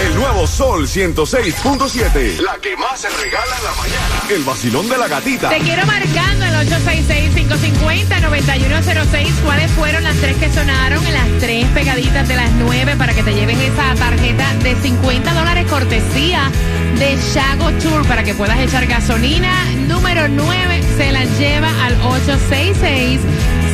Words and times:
El 0.00 0.14
nuevo 0.14 0.46
Sol 0.46 0.86
106.7. 0.86 2.40
La 2.40 2.56
que 2.60 2.76
más 2.76 3.00
se 3.00 3.08
regala 3.08 3.56
en 3.58 3.64
la 3.64 3.72
mañana. 3.72 4.22
El 4.30 4.44
vacilón 4.44 4.88
de 4.88 4.96
la 4.96 5.08
gatita. 5.08 5.48
Te 5.48 5.58
quiero 5.58 5.84
marcando 5.86 6.44
el 6.44 6.54
866-550-9106. 6.68 9.34
¿Cuáles 9.44 9.68
fueron 9.72 10.04
las 10.04 10.14
tres 10.16 10.36
que 10.36 10.52
sonaron 10.52 11.04
en 11.06 11.14
las 11.14 11.26
tres 11.40 11.66
pegaditas 11.68 12.28
de 12.28 12.36
las 12.36 12.50
nueve 12.52 12.94
para 12.96 13.14
que 13.14 13.22
te 13.22 13.32
lleves 13.34 13.58
esa 13.58 13.94
tarjeta 13.94 14.52
de 14.62 14.76
50 14.76 15.34
dólares 15.34 15.66
cortesía 15.68 16.50
de 16.98 17.16
Shago 17.16 17.70
Tour 17.82 18.06
para 18.06 18.22
que 18.24 18.34
puedas 18.34 18.58
echar 18.60 18.86
gasolina? 18.86 19.64
Número 19.88 20.28
9 20.28 20.82
se 20.96 21.12
la 21.12 21.24
lleva 21.24 21.68
al 21.84 22.00
866 22.02 23.20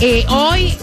Eh, 0.00 0.24
hoy 0.28 0.76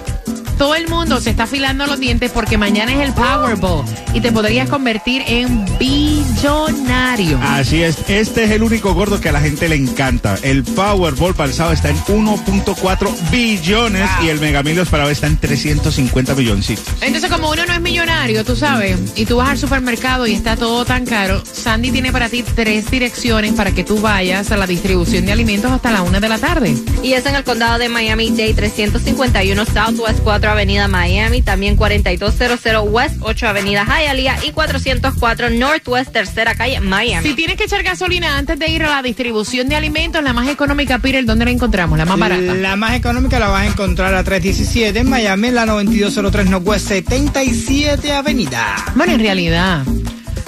todo 0.57 0.75
el 0.75 0.87
mundo 0.87 1.19
se 1.21 1.31
está 1.31 1.43
afilando 1.43 1.85
los 1.85 1.99
dientes 1.99 2.31
porque 2.31 2.57
mañana 2.57 2.93
es 2.93 2.99
el 2.99 3.13
Powerball 3.13 3.85
y 4.13 4.21
te 4.21 4.31
podrías 4.31 4.69
convertir 4.69 5.23
en 5.27 5.65
billonario. 5.77 7.39
Así 7.41 7.83
es, 7.83 7.97
este 8.07 8.45
es 8.45 8.51
el 8.51 8.63
único 8.63 8.93
gordo 8.93 9.19
que 9.19 9.29
a 9.29 9.31
la 9.31 9.41
gente 9.41 9.67
le 9.67 9.75
encanta. 9.75 10.37
El 10.41 10.63
Powerball 10.63 11.35
para 11.35 11.49
el 11.49 11.55
sábado 11.55 11.73
está 11.73 11.89
en 11.89 11.97
1.4 11.97 13.29
billones 13.31 14.09
y 14.23 14.29
el 14.29 14.39
Mega 14.39 14.63
Millions 14.63 14.89
para 14.89 15.05
hoy 15.05 15.11
está 15.11 15.27
en 15.27 15.37
350 15.37 16.35
milloncitos. 16.35 16.85
Entonces, 17.01 17.29
como 17.29 17.51
uno 17.51 17.65
no 17.65 17.73
es 17.73 17.81
millonario, 17.81 18.43
tú 18.45 18.55
sabes, 18.55 18.97
y 19.15 19.25
tú 19.25 19.37
vas 19.37 19.49
al 19.49 19.57
supermercado 19.57 20.27
y 20.27 20.33
está 20.33 20.55
todo 20.55 20.85
tan 20.85 21.05
caro, 21.05 21.43
Sandy 21.45 21.91
tiene 21.91 22.11
para 22.11 22.29
ti 22.29 22.43
tres 22.43 22.89
direcciones 22.89 23.53
para 23.53 23.71
que 23.71 23.83
tú 23.83 23.99
vayas 23.99 24.51
a 24.51 24.57
la 24.57 24.67
distribución 24.67 25.25
de 25.25 25.31
alimentos 25.31 25.71
hasta 25.71 25.91
la 25.91 26.01
una 26.01 26.19
de 26.19 26.29
la 26.29 26.37
tarde. 26.37 26.75
Y 27.03 27.13
es 27.13 27.25
en 27.25 27.35
el 27.35 27.43
condado 27.43 27.77
de 27.77 27.89
Miami-Dade, 27.89 28.53
351 28.53 29.65
Southwest 29.65 30.19
4 30.23 30.44
Avenida 30.51 30.87
Miami, 30.87 31.41
también 31.41 31.75
4200 31.75 32.85
West 32.89 33.15
8 33.21 33.47
Avenida 33.47 33.85
Hialeah 33.85 34.45
y 34.45 34.51
404 34.51 35.49
Northwest 35.51 36.11
Tercera 36.11 36.55
Calle 36.55 36.79
Miami. 36.79 37.27
Si 37.27 37.35
tienes 37.35 37.57
que 37.57 37.65
echar 37.65 37.83
gasolina 37.83 38.37
antes 38.37 38.57
de 38.59 38.67
ir 38.69 38.83
a 38.83 38.89
la 38.89 39.01
distribución 39.01 39.69
de 39.69 39.75
alimentos, 39.75 40.23
la 40.23 40.33
más 40.33 40.47
económica, 40.47 40.99
Peter, 40.99 41.25
¿dónde 41.25 41.45
la 41.45 41.51
encontramos? 41.51 41.97
La 41.97 42.05
más 42.05 42.19
barata. 42.19 42.53
La 42.53 42.75
más 42.75 42.95
económica 42.95 43.39
la 43.39 43.49
vas 43.49 43.63
a 43.63 43.67
encontrar 43.67 44.13
a 44.13 44.23
317 44.23 44.99
en 44.99 45.09
Miami, 45.09 45.47
en 45.47 45.55
la 45.55 45.65
9203 45.65 46.49
Northwest 46.49 46.87
77 46.87 48.13
Avenida. 48.13 48.75
Bueno, 48.95 49.13
en 49.13 49.19
realidad, 49.19 49.83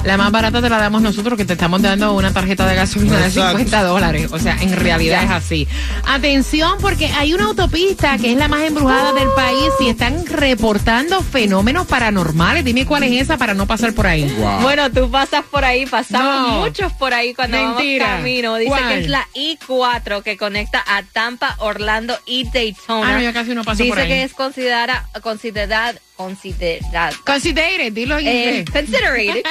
la 0.04 0.18
más 0.18 0.32
barata 0.32 0.62
te 0.62 0.70
la 0.70 0.78
damos 0.78 1.02
nosotros, 1.02 1.38
que 1.38 1.46
te 1.46 1.54
estamos 1.54 1.82
dando 1.82 2.14
una 2.14 2.32
tarjeta 2.32 2.66
de 2.66 2.76
gasolina 2.76 3.18
de 3.20 3.28
Exacto. 3.28 3.58
50 3.58 3.84
dólares. 3.84 4.30
O 4.32 4.40
sea, 4.40 4.58
en 4.62 4.76
realidad 4.76 5.24
es 5.24 5.32
así. 5.32 5.68
Atención, 6.06 6.78
porque 6.80 7.08
hay 7.08 7.34
una 7.34 7.46
autopista 7.46 8.18
que 8.18 8.32
es 8.32 8.38
la 8.38 8.48
más 8.48 8.62
embrujada 8.62 9.14
del 9.14 9.28
país 9.36 9.70
y 9.80 9.90
están 9.90 10.26
reportando 10.26 11.22
fenómenos 11.22 11.86
paranormales. 11.88 12.64
Dime 12.64 12.86
cuál 12.86 13.04
es 13.04 13.22
esa 13.22 13.38
para 13.38 13.54
no 13.54 13.66
pasar 13.68 13.94
por 13.94 14.08
ahí. 14.08 14.24
Bueno, 14.62 14.90
tú 14.92 15.10
pasas 15.12 15.44
por 15.46 15.66
ahí, 15.66 15.86
pasamos 15.86 16.52
No. 16.52 16.60
muchos 16.62 16.94
por 16.94 17.14
ahí 17.14 17.34
cuando 17.34 17.58
Mentira. 17.58 18.06
vamos 18.06 18.18
camino. 18.20 18.56
Dice 18.56 18.70
¿Cuál? 18.70 18.88
que 18.90 19.00
es 19.02 19.10
la 19.10 19.28
I4 19.36 20.24
que 20.24 20.38
conecta 20.38 20.84
a 20.88 21.04
Tampa, 21.04 21.56
Orlando 21.60 22.18
y 22.26 22.50
Daytona. 22.50 23.10
Ah, 23.10 23.18
no, 23.18 23.22
yo 23.24 23.34
casi 23.34 23.54
no 23.54 23.64
paso 23.64 23.84
Dice 23.84 23.90
por 23.90 24.00
ahí. 24.00 24.08
que 24.08 24.24
es 24.24 24.34
considerada, 24.34 25.08
considerada, 25.22 25.94
considerada. 26.18 27.12
Consider 27.26 27.80
it, 27.88 27.94
dilo 27.94 28.18
en 28.18 28.28
Eh, 28.28 28.60
inglés. 28.60 28.70
considered 28.72 29.44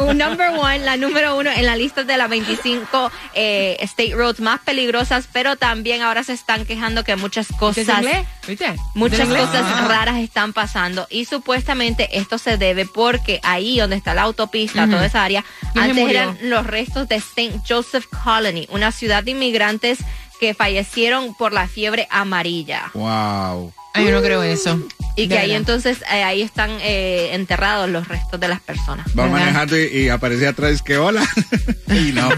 un 0.00 0.18
number 0.24 0.50
one, 0.50 0.78
la 0.80 0.96
número 0.96 1.36
uno 1.36 1.50
en 1.50 1.66
la 1.66 1.76
lista 1.76 2.02
de 2.02 2.16
las 2.16 2.28
25 2.28 3.12
eh, 3.34 3.76
state 3.82 4.14
roads 4.14 4.40
más 4.40 4.60
peligrosas, 4.60 5.28
pero 5.32 5.56
también 5.56 6.02
ahora 6.02 6.24
se 6.24 6.32
están 6.32 6.64
quejando 6.64 7.04
que 7.04 7.14
muchas 7.16 7.48
¿Viste 7.48 7.58
cosas, 7.58 8.04
muchas 8.94 9.28
cosas 9.28 9.62
Ah. 9.66 9.86
raras 9.88 10.16
están 10.18 10.52
pasando 10.52 11.06
y 11.10 11.26
supuestamente 11.26 12.08
esto 12.18 12.38
se 12.38 12.56
debe 12.56 12.86
porque 12.86 13.40
ahí 13.42 13.78
donde 13.78 13.96
está 13.96 14.14
la 14.14 14.22
autopista, 14.22 14.82
Ujú. 14.84 14.92
toda 14.92 15.06
esa 15.06 15.22
área, 15.24 15.44
¿Quién 15.72 15.94
se 15.94 16.00
antes 16.02 16.08
eran 16.10 16.38
los 16.42 16.66
restos 16.66 17.06
de 17.08 17.16
St. 17.16 17.60
Joseph 17.68 18.06
Colony, 18.24 18.66
una 18.70 18.90
ciudad 18.92 19.22
de 19.22 19.32
inmigrantes 19.32 19.98
que 20.40 20.54
fallecieron 20.54 21.34
por 21.34 21.52
la 21.52 21.68
fiebre 21.68 22.08
amarilla. 22.10 22.90
Wow. 22.94 23.72
Ay, 23.94 24.04
yo 24.06 24.10
no 24.10 24.20
creo 24.20 24.42
eso. 24.42 24.80
Y 25.16 25.28
que 25.28 25.38
ahí 25.38 25.52
entonces 25.52 26.02
eh, 26.10 26.22
ahí 26.24 26.42
están 26.42 26.70
eh, 26.80 27.30
enterrados 27.34 27.88
los 27.88 28.08
restos 28.08 28.40
de 28.40 28.48
las 28.48 28.60
personas. 28.60 29.06
Va 29.08 29.24
¿Verdad? 29.24 29.38
manejando 29.38 29.78
y, 29.78 29.84
y 29.84 30.08
aparecía 30.08 30.48
atrás 30.50 30.82
que 30.82 30.98
hola. 30.98 31.24
y 31.88 32.12
no. 32.12 32.28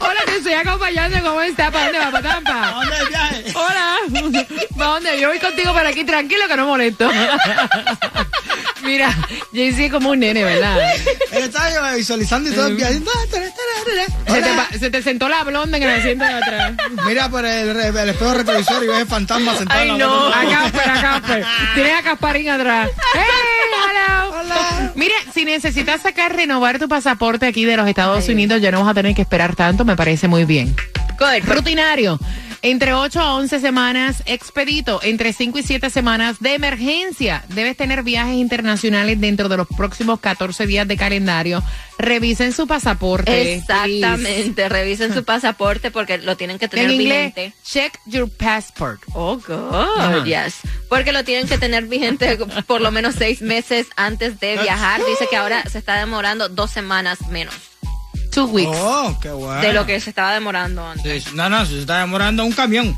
Hola, 0.00 0.20
te 0.26 0.36
estoy 0.36 0.52
acompañando. 0.54 1.22
¿Cómo 1.22 1.40
está? 1.40 1.70
¿Para 1.70 1.84
dónde 1.84 1.98
va? 2.00 2.10
¿Para 2.10 2.28
Tampa? 2.34 2.70
¿Dónde 2.72 2.96
viaje? 3.08 3.44
Hola. 3.54 3.96
¿Para 4.82 4.94
dónde? 4.94 5.20
Yo 5.20 5.28
voy 5.28 5.38
contigo 5.38 5.72
para 5.72 5.90
aquí, 5.90 6.02
tranquilo 6.04 6.42
que 6.48 6.56
no 6.56 6.66
molesto. 6.66 7.08
Mira, 8.82 9.10
Jaycee 9.54 9.86
es 9.86 9.92
como 9.92 10.10
un 10.10 10.18
nene, 10.18 10.42
¿verdad? 10.42 10.76
Él 11.30 11.44
estaba 11.44 11.70
yo 11.72 11.96
visualizando 11.96 12.50
y 12.50 12.52
todo 12.52 12.66
el 12.66 12.74
viaje. 12.76 12.94
Se 12.94 13.00
te, 13.30 14.32
Hola. 14.32 14.68
pa- 14.70 14.78
se 14.78 14.90
te 14.90 15.02
sentó 15.02 15.28
la 15.28 15.44
blonda 15.44 15.76
en 15.76 15.84
el 15.84 15.90
asiento 16.00 16.24
de 16.24 16.32
atrás. 16.32 16.72
Mira 17.06 17.28
por 17.28 17.44
el, 17.44 17.68
el 17.78 18.08
espejo 18.08 18.34
retrovisor 18.34 18.82
y 18.82 18.88
ves 18.88 18.98
el 19.02 19.06
fantasma 19.06 19.56
sentado 19.56 19.80
Ay, 19.80 19.88
en 19.90 19.98
la 19.98 20.04
no. 20.04 20.26
A 20.26 20.42
Casper, 20.44 20.90
a 20.90 21.00
Casper. 21.00 21.44
Tienes 21.74 21.94
a 21.94 22.02
Casparín 22.02 22.48
atrás. 22.50 22.90
¡Hey, 23.14 23.20
hello! 23.88 24.36
Hola. 24.40 24.92
Mira, 24.96 25.14
si 25.32 25.44
necesitas 25.44 26.02
sacar, 26.02 26.34
renovar 26.34 26.80
tu 26.80 26.88
pasaporte 26.88 27.46
aquí 27.46 27.64
de 27.64 27.76
los 27.76 27.86
Estados 27.88 28.28
Unidos, 28.28 28.60
ya 28.60 28.72
no 28.72 28.80
vas 28.82 28.90
a 28.90 28.94
tener 28.94 29.14
que 29.14 29.22
esperar 29.22 29.54
tanto, 29.54 29.84
me 29.84 29.94
parece 29.94 30.26
muy 30.26 30.44
bien. 30.44 30.74
Good. 31.20 31.44
Rutinario. 31.48 32.18
Entre 32.64 32.94
8 32.94 33.18
a 33.20 33.34
11 33.34 33.58
semanas 33.58 34.22
expedito, 34.24 35.00
entre 35.02 35.32
5 35.32 35.58
y 35.58 35.62
7 35.64 35.90
semanas 35.90 36.38
de 36.38 36.54
emergencia. 36.54 37.44
Debes 37.48 37.76
tener 37.76 38.04
viajes 38.04 38.36
internacionales 38.36 39.20
dentro 39.20 39.48
de 39.48 39.56
los 39.56 39.66
próximos 39.66 40.20
14 40.20 40.68
días 40.68 40.86
de 40.86 40.96
calendario. 40.96 41.60
Revisen 41.98 42.52
su 42.52 42.68
pasaporte. 42.68 43.54
Exactamente, 43.54 44.68
revisen 44.68 45.12
su 45.12 45.24
pasaporte 45.24 45.90
porque 45.90 46.18
lo 46.18 46.36
tienen 46.36 46.60
que 46.60 46.68
tener 46.68 46.84
En 46.84 47.00
inglés, 47.00 47.34
vigente. 47.34 47.56
check 47.64 47.98
your 48.06 48.30
passport. 48.30 49.00
Oh, 49.12 49.38
God, 49.38 50.24
yes. 50.24 50.60
Porque 50.88 51.10
lo 51.10 51.24
tienen 51.24 51.48
que 51.48 51.58
tener 51.58 51.86
vigente 51.86 52.38
por 52.68 52.80
lo 52.80 52.92
menos 52.92 53.16
seis 53.16 53.42
meses 53.42 53.88
antes 53.96 54.38
de 54.38 54.56
viajar. 54.58 55.00
Dice 55.04 55.26
que 55.28 55.36
ahora 55.36 55.68
se 55.68 55.78
está 55.78 55.98
demorando 55.98 56.48
dos 56.48 56.70
semanas 56.70 57.26
menos 57.28 57.71
Two 58.32 58.46
weeks. 58.46 58.70
Oh, 58.74 59.16
qué 59.20 59.30
bueno. 59.30 59.60
de 59.60 59.72
lo 59.72 59.84
que 59.86 60.00
se 60.00 60.10
estaba 60.10 60.32
demorando 60.32 60.86
antes. 60.86 61.24
Sí, 61.24 61.30
no, 61.34 61.48
no, 61.50 61.64
se 61.66 61.80
está 61.80 62.00
demorando 62.00 62.44
un 62.44 62.52
camión. 62.52 62.96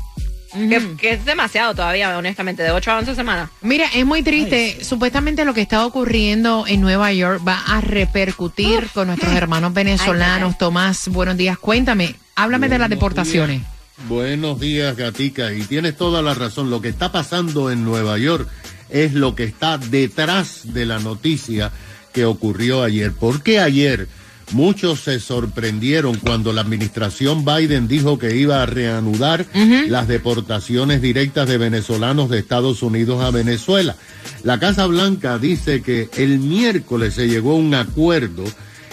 Que, 0.53 0.95
que 0.95 1.11
es 1.11 1.25
demasiado 1.25 1.75
todavía, 1.75 2.17
honestamente, 2.17 2.63
de 2.63 2.71
8 2.71 2.91
a 2.91 2.97
11 2.99 3.15
semanas. 3.15 3.49
Mira, 3.61 3.87
es 3.93 4.05
muy 4.05 4.23
triste. 4.23 4.83
Supuestamente 4.85 5.43
lo 5.43 5.53
que 5.53 5.59
está 5.59 5.85
ocurriendo 5.85 6.63
en 6.65 6.79
Nueva 6.79 7.11
York 7.11 7.41
va 7.45 7.61
a 7.67 7.81
repercutir 7.81 8.87
con 8.93 9.07
nuestros 9.07 9.33
hermanos 9.33 9.73
venezolanos. 9.73 10.53
Ay. 10.53 10.57
Tomás, 10.57 11.09
buenos 11.09 11.35
días. 11.35 11.57
Cuéntame, 11.57 12.15
háblame 12.35 12.69
de 12.69 12.79
las 12.79 12.89
deportaciones. 12.89 13.59
días. 13.59 14.07
Buenos 14.07 14.59
días, 14.61 14.95
Gatica. 14.95 15.51
Y 15.51 15.63
tienes 15.63 15.97
toda 15.97 16.21
la 16.21 16.33
razón. 16.33 16.69
Lo 16.69 16.81
que 16.81 16.87
está 16.87 17.11
pasando 17.11 17.69
en 17.69 17.83
Nueva 17.83 18.17
York 18.17 18.47
es 18.89 19.13
lo 19.13 19.35
que 19.35 19.43
está 19.43 19.77
detrás 19.77 20.73
de 20.73 20.85
la 20.85 20.99
noticia 20.99 21.71
que 22.13 22.23
ocurrió 22.23 22.81
ayer. 22.81 23.11
¿Por 23.11 23.43
qué 23.43 23.59
ayer? 23.59 24.07
Muchos 24.51 25.01
se 25.01 25.19
sorprendieron 25.19 26.17
cuando 26.17 26.53
la 26.53 26.61
administración 26.61 27.45
Biden 27.45 27.87
dijo 27.87 28.19
que 28.19 28.35
iba 28.35 28.61
a 28.61 28.65
reanudar 28.65 29.45
las 29.87 30.07
deportaciones 30.07 31.01
directas 31.01 31.47
de 31.47 31.57
venezolanos 31.57 32.29
de 32.29 32.39
Estados 32.39 32.83
Unidos 32.83 33.23
a 33.23 33.31
Venezuela. 33.31 33.95
La 34.43 34.59
Casa 34.59 34.85
Blanca 34.85 35.39
dice 35.39 35.81
que 35.81 36.09
el 36.17 36.39
miércoles 36.39 37.15
se 37.15 37.27
llegó 37.27 37.53
a 37.53 37.55
un 37.55 37.73
acuerdo 37.73 38.43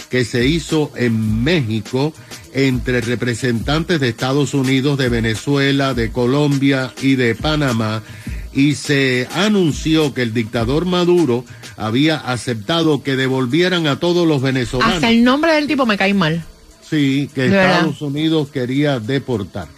que 0.08 0.24
se 0.24 0.46
hizo 0.46 0.92
en 0.96 1.42
México 1.42 2.12
entre 2.52 3.00
representantes 3.00 4.00
de 4.00 4.10
Estados 4.10 4.52
Unidos, 4.54 4.98
de 4.98 5.08
Venezuela, 5.08 5.94
de 5.94 6.10
Colombia 6.10 6.92
y 7.00 7.14
de 7.14 7.34
Panamá, 7.34 8.02
y 8.54 8.74
se 8.74 9.28
anunció 9.32 10.14
que 10.14 10.22
el 10.22 10.34
dictador 10.34 10.84
Maduro 10.84 11.44
había 11.76 12.16
aceptado 12.16 13.02
que 13.02 13.16
devolvieran 13.16 13.86
a 13.86 13.98
todos 13.98 14.26
los 14.26 14.42
venezolanos. 14.42 14.96
Hasta 14.96 15.10
el 15.10 15.24
nombre 15.24 15.54
del 15.54 15.66
tipo 15.66 15.86
me 15.86 15.96
cae 15.96 16.14
mal. 16.14 16.44
Sí, 16.88 17.30
que 17.34 17.42
De 17.42 17.48
verdad. 17.48 17.76
Estados 17.76 18.02
Unidos 18.02 18.48
quería 18.50 19.00
deportar. 19.00 19.68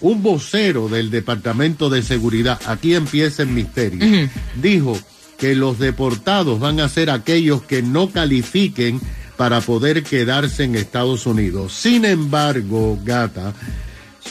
Un 0.00 0.22
vocero 0.22 0.88
del 0.88 1.10
Departamento 1.10 1.90
de 1.90 2.02
Seguridad, 2.02 2.58
aquí 2.66 2.94
empieza 2.94 3.42
el 3.42 3.48
misterio, 3.48 4.28
dijo 4.54 4.98
que 5.36 5.54
los 5.54 5.78
deportados 5.78 6.58
van 6.58 6.80
a 6.80 6.88
ser 6.88 7.10
aquellos 7.10 7.62
que 7.62 7.82
no 7.82 8.10
califiquen 8.10 9.00
para 9.36 9.60
poder 9.60 10.02
quedarse 10.02 10.64
en 10.64 10.76
Estados 10.76 11.26
Unidos. 11.26 11.72
Sin 11.72 12.04
embargo, 12.04 12.98
gata, 13.02 13.54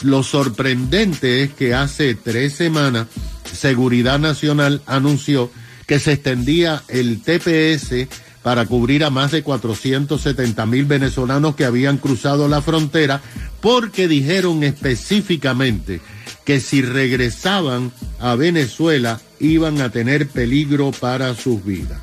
lo 0.02 0.22
sorprendente 0.22 1.42
es 1.42 1.52
que 1.52 1.74
hace 1.74 2.14
tres 2.14 2.54
semanas 2.54 3.06
Seguridad 3.52 4.18
Nacional 4.18 4.80
anunció 4.86 5.50
que 5.86 5.98
se 5.98 6.12
extendía 6.12 6.82
el 6.88 7.20
TPS 7.20 8.08
para 8.42 8.64
cubrir 8.64 9.04
a 9.04 9.10
más 9.10 9.32
de 9.32 9.42
470 9.42 10.64
mil 10.66 10.84
venezolanos 10.84 11.56
que 11.56 11.64
habían 11.64 11.98
cruzado 11.98 12.48
la 12.48 12.62
frontera 12.62 13.20
porque 13.60 14.08
dijeron 14.08 14.62
específicamente 14.64 16.00
que 16.44 16.60
si 16.60 16.82
regresaban 16.82 17.92
a 18.18 18.34
Venezuela 18.34 19.20
iban 19.40 19.80
a 19.80 19.90
tener 19.90 20.28
peligro 20.28 20.90
para 20.92 21.34
sus 21.34 21.64
vidas. 21.64 22.00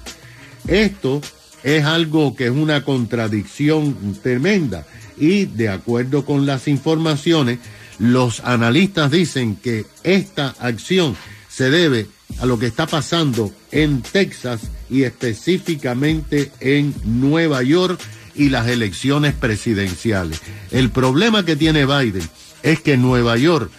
Esto 0.67 1.21
es 1.63 1.85
algo 1.85 2.35
que 2.35 2.45
es 2.45 2.51
una 2.51 2.83
contradicción 2.83 4.17
tremenda 4.21 4.85
y 5.17 5.45
de 5.45 5.69
acuerdo 5.69 6.25
con 6.25 6.45
las 6.45 6.67
informaciones, 6.67 7.59
los 7.99 8.41
analistas 8.41 9.11
dicen 9.11 9.55
que 9.55 9.85
esta 10.03 10.55
acción 10.59 11.15
se 11.49 11.69
debe 11.69 12.07
a 12.39 12.45
lo 12.45 12.59
que 12.59 12.67
está 12.67 12.85
pasando 12.85 13.51
en 13.71 14.01
Texas 14.01 14.61
y 14.89 15.03
específicamente 15.03 16.51
en 16.59 16.93
Nueva 17.03 17.63
York 17.63 17.99
y 18.35 18.49
las 18.49 18.67
elecciones 18.67 19.33
presidenciales. 19.33 20.41
El 20.71 20.91
problema 20.91 21.45
que 21.45 21.55
tiene 21.55 21.85
Biden 21.85 22.27
es 22.63 22.79
que 22.81 22.97
Nueva 22.97 23.37
York 23.37 23.71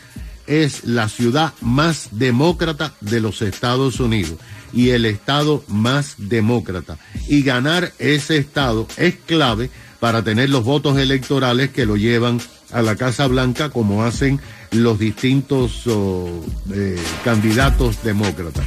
es 0.46 0.84
la 0.84 1.08
ciudad 1.08 1.52
más 1.60 2.08
demócrata 2.12 2.94
de 3.00 3.20
los 3.20 3.42
Estados 3.42 4.00
Unidos 4.00 4.38
y 4.72 4.90
el 4.90 5.04
estado 5.04 5.62
más 5.68 6.14
demócrata. 6.16 6.98
Y 7.28 7.42
ganar 7.42 7.92
ese 7.98 8.38
estado 8.38 8.88
es 8.96 9.14
clave 9.14 9.70
para 10.00 10.24
tener 10.24 10.50
los 10.50 10.64
votos 10.64 10.98
electorales 10.98 11.70
que 11.70 11.86
lo 11.86 11.96
llevan 11.96 12.40
a 12.72 12.82
la 12.82 12.96
Casa 12.96 13.26
Blanca 13.26 13.70
como 13.70 14.04
hacen 14.04 14.40
los 14.72 14.98
distintos 14.98 15.86
oh, 15.86 16.28
eh, 16.72 16.98
candidatos 17.24 18.02
demócratas. 18.02 18.64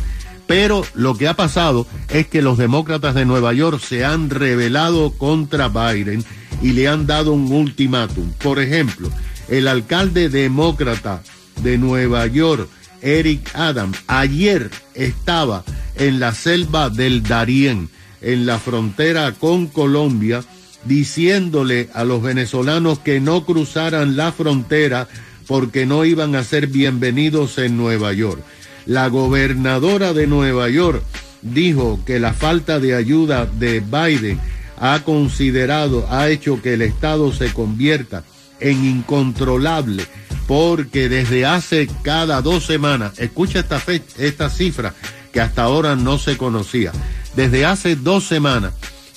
Pero 0.48 0.84
lo 0.96 1.16
que 1.16 1.28
ha 1.28 1.34
pasado 1.34 1.88
es 2.10 2.28
que 2.28 2.42
los 2.42 2.58
demócratas 2.58 3.16
de 3.16 3.26
Nueva 3.26 3.54
York 3.54 3.82
se 3.82 4.04
han 4.04 4.30
rebelado 4.30 5.12
contra 5.12 5.70
Biden 5.70 6.26
y 6.62 6.74
le 6.74 6.88
han 6.88 7.08
dado 7.08 7.32
un 7.32 7.52
ultimátum. 7.52 8.32
Por 8.34 8.60
ejemplo, 8.60 9.10
el 9.48 9.68
alcalde 9.68 10.30
demócrata 10.30 11.22
de 11.62 11.78
Nueva 11.78 12.28
York, 12.28 12.68
Eric 13.02 13.50
Adams, 13.54 13.98
ayer 14.08 14.70
estaba 14.94 15.64
en 15.96 16.20
la 16.20 16.34
selva 16.34 16.90
del 16.90 17.24
Darién, 17.24 17.90
en 18.22 18.46
la 18.46 18.60
frontera 18.60 19.32
con 19.34 19.68
Colombia, 19.68 20.44
diciéndole 20.86 21.90
a 21.94 22.04
los 22.04 22.22
venezolanos 22.22 23.00
que 23.00 23.20
no 23.20 23.46
cruzaran 23.46 24.16
la 24.18 24.32
frontera 24.32 25.08
porque 25.48 25.86
no 25.86 26.06
iban 26.06 26.36
a 26.36 26.44
ser 26.44 26.68
bienvenidos 26.68 27.58
en 27.58 27.78
Nueva 27.78 28.14
York. 28.14 28.42
La 28.86 29.08
gobernadora 29.08 30.14
de 30.14 30.28
Nueva 30.28 30.70
York 30.70 31.04
dijo 31.42 32.00
que 32.06 32.20
la 32.20 32.34
falta 32.34 32.80
de 32.80 32.96
ayuda 32.96 33.46
de 33.46 33.80
Biden 33.80 34.40
ha 34.80 35.04
considerado, 35.04 36.08
ha 36.10 36.30
hecho 36.30 36.62
que 36.62 36.74
el 36.74 36.82
Estado 36.82 37.32
se 37.32 37.54
convierta 37.54 38.24
en 38.60 38.84
incontrolable, 38.86 40.06
porque 40.48 41.10
desde 41.10 41.46
hace 41.46 41.88
cada 42.04 42.42
dos 42.42 42.66
semanas, 42.66 43.20
escucha 43.20 43.60
esta 43.60 43.82
esta 44.18 44.50
cifra 44.50 44.94
que 45.32 45.42
hasta 45.42 45.64
ahora 45.64 45.96
no 45.96 46.18
se 46.18 46.38
conocía, 46.38 46.92
desde 47.36 47.66
hace 47.66 47.96
dos 47.96 48.24
semanas, 48.26 48.74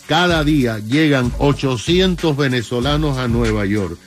cada 0.07 0.45
día 0.45 0.79
llegan 0.79 1.33
800 1.39 2.37
venezolanos 2.37 3.19
a 3.19 3.29
Nueva 3.29 3.65
York 3.67 3.99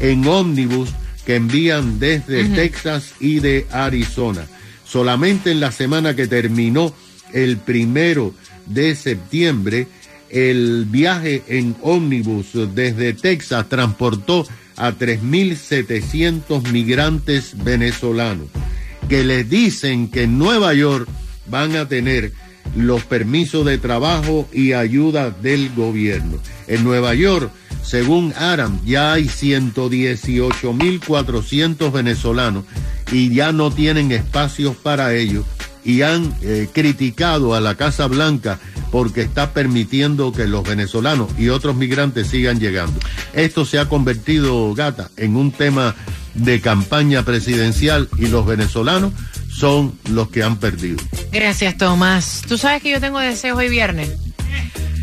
en 0.00 0.26
ómnibus 0.26 0.90
que 1.24 1.36
envían 1.36 1.98
desde 1.98 2.44
Texas 2.44 3.14
y 3.18 3.40
de 3.40 3.66
Arizona. 3.70 4.46
Solamente 4.84 5.50
en 5.50 5.60
la 5.60 5.72
semana 5.72 6.14
que 6.14 6.28
terminó 6.28 6.94
el 7.32 7.56
primero 7.56 8.32
de 8.66 8.94
septiembre, 8.94 9.88
el 10.30 10.86
viaje 10.86 11.42
en 11.48 11.76
ómnibus 11.82 12.48
desde 12.74 13.12
Texas 13.12 13.68
transportó 13.68 14.46
a 14.76 14.92
3.700 14.92 16.70
migrantes 16.70 17.54
venezolanos 17.64 18.48
que 19.08 19.24
les 19.24 19.48
dicen 19.48 20.08
que 20.08 20.24
en 20.24 20.38
Nueva 20.38 20.74
York 20.74 21.08
van 21.48 21.76
a 21.76 21.86
tener 21.88 22.32
los 22.74 23.04
permisos 23.04 23.64
de 23.64 23.78
trabajo 23.78 24.48
y 24.52 24.72
ayuda 24.72 25.30
del 25.30 25.72
gobierno. 25.74 26.38
En 26.66 26.82
Nueva 26.84 27.14
York, 27.14 27.50
según 27.82 28.34
Aram, 28.36 28.80
ya 28.84 29.12
hay 29.12 29.26
118.400 29.26 31.92
venezolanos 31.92 32.64
y 33.12 33.32
ya 33.34 33.52
no 33.52 33.70
tienen 33.70 34.10
espacios 34.10 34.74
para 34.76 35.14
ellos 35.14 35.44
y 35.84 36.02
han 36.02 36.34
eh, 36.42 36.68
criticado 36.72 37.54
a 37.54 37.60
la 37.60 37.76
Casa 37.76 38.08
Blanca 38.08 38.58
porque 38.90 39.20
está 39.20 39.52
permitiendo 39.52 40.32
que 40.32 40.46
los 40.46 40.64
venezolanos 40.64 41.30
y 41.38 41.48
otros 41.48 41.76
migrantes 41.76 42.26
sigan 42.26 42.58
llegando. 42.58 42.98
Esto 43.34 43.64
se 43.64 43.78
ha 43.78 43.88
convertido, 43.88 44.74
gata, 44.74 45.10
en 45.16 45.36
un 45.36 45.52
tema 45.52 45.94
de 46.34 46.60
campaña 46.60 47.24
presidencial 47.24 48.08
y 48.18 48.26
los 48.26 48.44
venezolanos 48.44 49.12
son 49.56 49.98
los 50.10 50.28
que 50.28 50.42
han 50.42 50.56
perdido. 50.56 50.98
Gracias, 51.32 51.76
Tomás. 51.76 52.42
Tú 52.46 52.58
sabes 52.58 52.82
que 52.82 52.90
yo 52.90 53.00
tengo 53.00 53.18
deseos 53.18 53.58
hoy 53.58 53.68
viernes. 53.68 54.12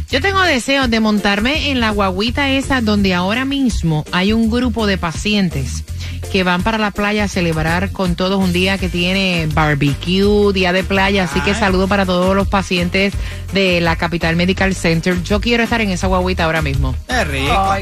Yo 0.09 0.21
tengo 0.21 0.41
deseos 0.43 0.89
de 0.91 0.99
montarme 0.99 1.71
en 1.71 1.79
la 1.79 1.89
guaguita 1.89 2.51
esa 2.51 2.81
donde 2.81 3.15
ahora 3.15 3.45
mismo 3.45 4.05
hay 4.11 4.31
un 4.31 4.51
grupo 4.51 4.85
de 4.85 4.99
pacientes 4.99 5.83
que 6.31 6.43
van 6.43 6.61
para 6.61 6.77
la 6.77 6.91
playa 6.91 7.23
a 7.23 7.27
celebrar 7.27 7.91
con 7.91 8.15
todos 8.15 8.39
un 8.39 8.53
día 8.53 8.77
que 8.77 8.89
tiene 8.89 9.47
barbecue, 9.53 10.53
día 10.53 10.71
de 10.71 10.83
playa. 10.83 11.23
Así 11.23 11.39
que 11.41 11.55
saludo 11.55 11.87
para 11.87 12.05
todos 12.05 12.35
los 12.35 12.47
pacientes 12.47 13.13
de 13.53 13.81
la 13.81 13.95
Capital 13.95 14.35
Medical 14.35 14.75
Center. 14.75 15.21
Yo 15.23 15.41
quiero 15.41 15.63
estar 15.63 15.81
en 15.81 15.89
esa 15.89 16.05
guaguita 16.05 16.43
ahora 16.43 16.61
mismo. 16.61 16.95
Es 17.07 17.27
rico. 17.27 17.75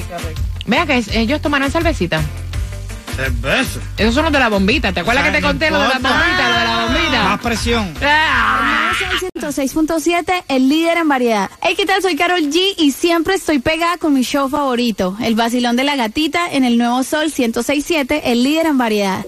Vea 0.68 0.86
que 0.86 1.04
ellos 1.14 1.42
tomarán 1.42 1.70
cervecita. 1.70 2.22
Esos 3.98 4.14
son 4.16 4.24
los 4.26 4.34
de 4.34 4.40
la 4.40 4.50
bombita. 4.50 4.92
¿Te 4.92 5.02
acuerdas 5.02 5.24
O 5.24 5.26
sea, 5.26 5.32
que 5.32 5.38
te 5.38 5.42
no 5.42 5.48
conté 5.48 5.70
lo 5.72 5.80
de 5.82 5.88
la 5.88 5.96
importa. 5.96 6.18
bombita? 6.18 6.50
Lo 6.50 6.60
de 6.60 6.66
la 6.66 6.86
bombita. 6.86 7.24
Más 7.24 7.40
presión. 7.42 7.94
Ah. 8.04 8.92
106.7, 9.38 10.44
el 10.48 10.70
líder 10.70 10.98
en 10.98 11.08
variedad. 11.08 11.50
Hey, 11.62 11.74
¿qué 11.76 11.86
tal? 11.86 12.02
Soy 12.02 12.16
Carol 12.16 12.42
G 12.42 12.60
y 12.78 12.92
siempre 12.92 13.36
estoy 13.36 13.60
pegada 13.60 13.98
con 13.98 14.14
mi 14.14 14.24
show 14.24 14.50
favorito, 14.50 15.18
El 15.22 15.36
Vacilón 15.36 15.76
de 15.76 15.84
la 15.84 15.96
Gatita 15.96 16.52
en 16.52 16.64
el 16.64 16.78
Nuevo 16.78 17.04
Sol 17.04 17.32
106.7, 17.32 18.22
el 18.26 18.44
líder 18.44 18.68
en 18.68 18.78
variedad. 18.78 19.26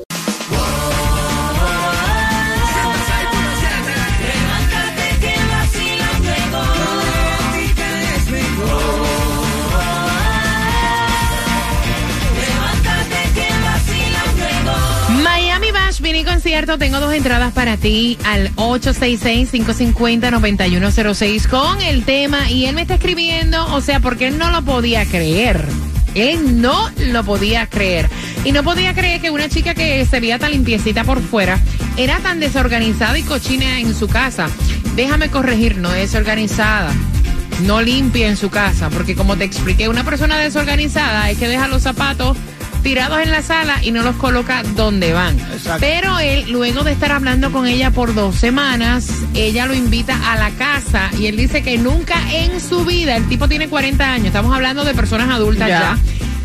Tengo 16.53 16.99
dos 16.99 17.11
entradas 17.15 17.51
para 17.51 17.77
ti 17.77 18.15
al 18.25 18.55
866-550-9106 18.57 21.47
con 21.47 21.81
el 21.81 22.05
tema. 22.05 22.47
Y 22.47 22.67
él 22.67 22.75
me 22.75 22.83
está 22.83 22.93
escribiendo, 22.93 23.65
o 23.73 23.81
sea, 23.81 23.99
porque 23.99 24.27
él 24.27 24.37
no 24.37 24.51
lo 24.51 24.61
podía 24.61 25.03
creer. 25.03 25.65
Él 26.13 26.61
no 26.61 26.91
lo 26.99 27.23
podía 27.23 27.65
creer. 27.65 28.07
Y 28.45 28.51
no 28.51 28.63
podía 28.63 28.93
creer 28.93 29.19
que 29.19 29.31
una 29.31 29.49
chica 29.49 29.73
que 29.73 30.05
se 30.05 30.37
tan 30.37 30.51
limpiecita 30.51 31.03
por 31.03 31.21
fuera 31.21 31.59
era 31.97 32.19
tan 32.19 32.39
desorganizada 32.39 33.17
y 33.17 33.23
cochina 33.23 33.79
en 33.79 33.95
su 33.95 34.07
casa. 34.07 34.47
Déjame 34.95 35.29
corregir, 35.29 35.77
no 35.77 35.89
desorganizada. 35.89 36.91
No 37.63 37.81
limpia 37.81 38.27
en 38.27 38.37
su 38.37 38.51
casa, 38.51 38.91
porque 38.91 39.15
como 39.15 39.37
te 39.37 39.43
expliqué, 39.43 39.89
una 39.89 40.03
persona 40.03 40.37
desorganizada 40.37 41.31
es 41.31 41.39
que 41.39 41.47
deja 41.47 41.67
los 41.67 41.81
zapatos 41.81 42.37
tirados 42.83 43.19
en 43.21 43.31
la 43.31 43.41
sala 43.41 43.77
y 43.81 43.91
no 43.91 44.03
los 44.03 44.15
coloca 44.17 44.61
donde 44.75 45.13
van. 45.13 45.39
Exacto. 45.39 45.79
Pero 45.79 46.19
él, 46.19 46.51
luego 46.51 46.83
de 46.83 46.91
estar 46.91 47.11
hablando 47.11 47.51
con 47.51 47.65
ella 47.65 47.91
por 47.91 48.13
dos 48.13 48.35
semanas, 48.35 49.07
ella 49.33 49.65
lo 49.65 49.73
invita 49.73 50.31
a 50.31 50.35
la 50.37 50.51
casa 50.51 51.09
y 51.17 51.27
él 51.27 51.37
dice 51.37 51.63
que 51.63 51.77
nunca 51.77 52.15
en 52.33 52.59
su 52.59 52.85
vida, 52.85 53.15
el 53.15 53.27
tipo 53.29 53.47
tiene 53.47 53.69
40 53.69 54.11
años, 54.11 54.27
estamos 54.27 54.53
hablando 54.53 54.83
de 54.83 54.93
personas 54.93 55.29
adultas 55.29 55.67
Ya. 55.67 55.79
ya, 55.79 55.97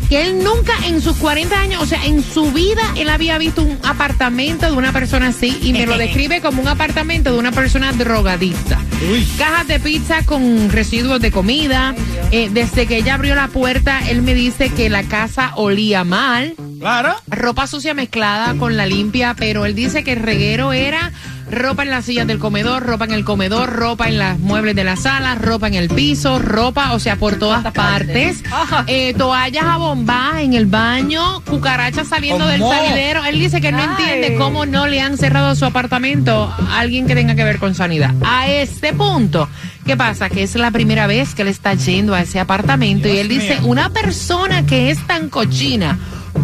que 0.09 0.23
él 0.23 0.43
nunca 0.43 0.73
en 0.87 1.01
sus 1.01 1.15
40 1.17 1.59
años, 1.59 1.83
o 1.83 1.85
sea, 1.85 2.03
en 2.05 2.23
su 2.23 2.51
vida, 2.51 2.81
él 2.97 3.09
había 3.09 3.37
visto 3.37 3.61
un 3.61 3.77
apartamento 3.83 4.65
de 4.65 4.75
una 4.75 4.91
persona 4.91 5.27
así 5.27 5.55
y 5.61 5.71
me 5.71 5.85
lo 5.85 5.97
describe 5.97 6.41
como 6.41 6.61
un 6.61 6.67
apartamento 6.67 7.31
de 7.31 7.37
una 7.37 7.51
persona 7.51 7.93
drogadicta. 7.93 8.79
Uy. 9.11 9.25
Cajas 9.37 9.67
de 9.67 9.79
pizza 9.79 10.25
con 10.25 10.69
residuos 10.71 11.21
de 11.21 11.31
comida. 11.31 11.93
Eh, 12.31 12.49
desde 12.51 12.87
que 12.87 12.97
ella 12.97 13.13
abrió 13.13 13.35
la 13.35 13.47
puerta, 13.47 14.01
él 14.09 14.23
me 14.23 14.33
dice 14.33 14.69
que 14.69 14.89
la 14.89 15.03
casa 15.03 15.53
olía 15.55 16.03
mal. 16.03 16.55
Claro. 16.79 17.15
Ropa 17.27 17.67
sucia 17.67 17.93
mezclada 17.93 18.55
con 18.55 18.77
la 18.77 18.87
limpia, 18.87 19.35
pero 19.37 19.65
él 19.65 19.75
dice 19.75 20.03
que 20.03 20.13
el 20.13 20.21
reguero 20.21 20.73
era 20.73 21.11
ropa 21.51 21.83
en 21.83 21.89
las 21.89 22.05
sillas 22.05 22.27
del 22.27 22.39
comedor, 22.39 22.83
ropa 22.83 23.05
en 23.05 23.11
el 23.11 23.23
comedor, 23.23 23.69
ropa 23.71 24.07
en 24.07 24.19
los 24.19 24.39
muebles 24.39 24.75
de 24.75 24.83
la 24.83 24.95
sala, 24.95 25.35
ropa 25.35 25.67
en 25.67 25.73
el 25.73 25.89
piso, 25.89 26.39
ropa, 26.39 26.93
o 26.93 26.99
sea, 26.99 27.15
por 27.15 27.37
todas 27.37 27.71
partes. 27.73 28.43
Eh, 28.87 29.13
toallas 29.13 29.63
abombadas 29.63 30.41
en 30.41 30.53
el 30.53 30.65
baño, 30.65 31.41
cucarachas 31.41 32.07
saliendo 32.07 32.45
del 32.47 32.61
salidero. 32.61 33.23
Él 33.25 33.39
dice 33.39 33.61
que 33.61 33.71
no 33.71 33.81
entiende 33.81 34.35
cómo 34.37 34.65
no 34.65 34.87
le 34.87 35.01
han 35.01 35.17
cerrado 35.17 35.55
su 35.55 35.65
apartamento 35.65 36.53
a 36.69 36.79
alguien 36.79 37.07
que 37.07 37.15
tenga 37.15 37.35
que 37.35 37.43
ver 37.43 37.59
con 37.59 37.75
sanidad. 37.75 38.13
A 38.25 38.47
este 38.47 38.93
punto, 38.93 39.49
¿qué 39.85 39.97
pasa? 39.97 40.29
Que 40.29 40.43
es 40.43 40.55
la 40.55 40.71
primera 40.71 41.07
vez 41.07 41.35
que 41.35 41.41
él 41.41 41.47
está 41.47 41.73
yendo 41.73 42.13
a 42.13 42.21
ese 42.21 42.39
apartamento 42.39 43.07
y 43.07 43.17
él 43.17 43.27
dice, 43.27 43.59
una 43.63 43.89
persona 43.89 44.65
que 44.65 44.91
es 44.91 45.05
tan 45.07 45.29
cochina, 45.29 45.97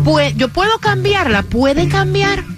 pues 0.04 0.36
yo 0.36 0.50
puedo 0.50 0.80
cambiarla, 0.80 1.44
puede 1.44 1.88
cambiar. 1.88 2.55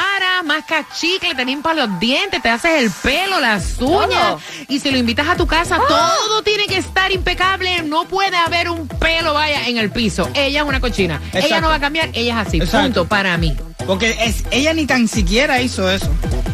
mascas 0.49 0.87
chicle, 0.99 1.35
te 1.35 1.45
limpias 1.45 1.75
los 1.75 1.99
dientes, 1.99 2.41
te 2.41 2.49
haces 2.49 2.81
el 2.81 2.89
pelo, 2.89 3.39
las 3.39 3.79
uñas. 3.79 4.41
Y 4.67 4.79
si 4.79 4.89
lo 4.89 4.97
invitas 4.97 5.27
a 5.27 5.35
tu 5.35 5.45
casa, 5.45 5.79
todo 5.87 6.41
tiene 6.41 6.65
que 6.65 6.77
estar 6.77 7.11
impecable. 7.11 7.83
No 7.83 8.05
puede 8.05 8.35
haber 8.35 8.67
un 8.67 8.87
pelo, 8.87 9.35
vaya, 9.35 9.67
en 9.67 9.77
el 9.77 9.91
piso. 9.91 10.27
Ella 10.33 10.61
es 10.61 10.65
una 10.65 10.81
cochina. 10.81 11.21
Ella 11.33 11.61
no 11.61 11.67
va 11.67 11.75
a 11.75 11.79
cambiar, 11.79 12.09
ella 12.13 12.41
es 12.41 12.47
así. 12.47 12.57
Exacto. 12.57 12.81
Punto 12.81 13.07
para 13.07 13.37
mí. 13.37 13.55
Porque 13.85 14.17
es, 14.25 14.43
ella 14.49 14.73
ni 14.73 14.87
tan 14.87 15.07
siquiera 15.07 15.61
hizo 15.61 15.87
eso. 15.89 16.11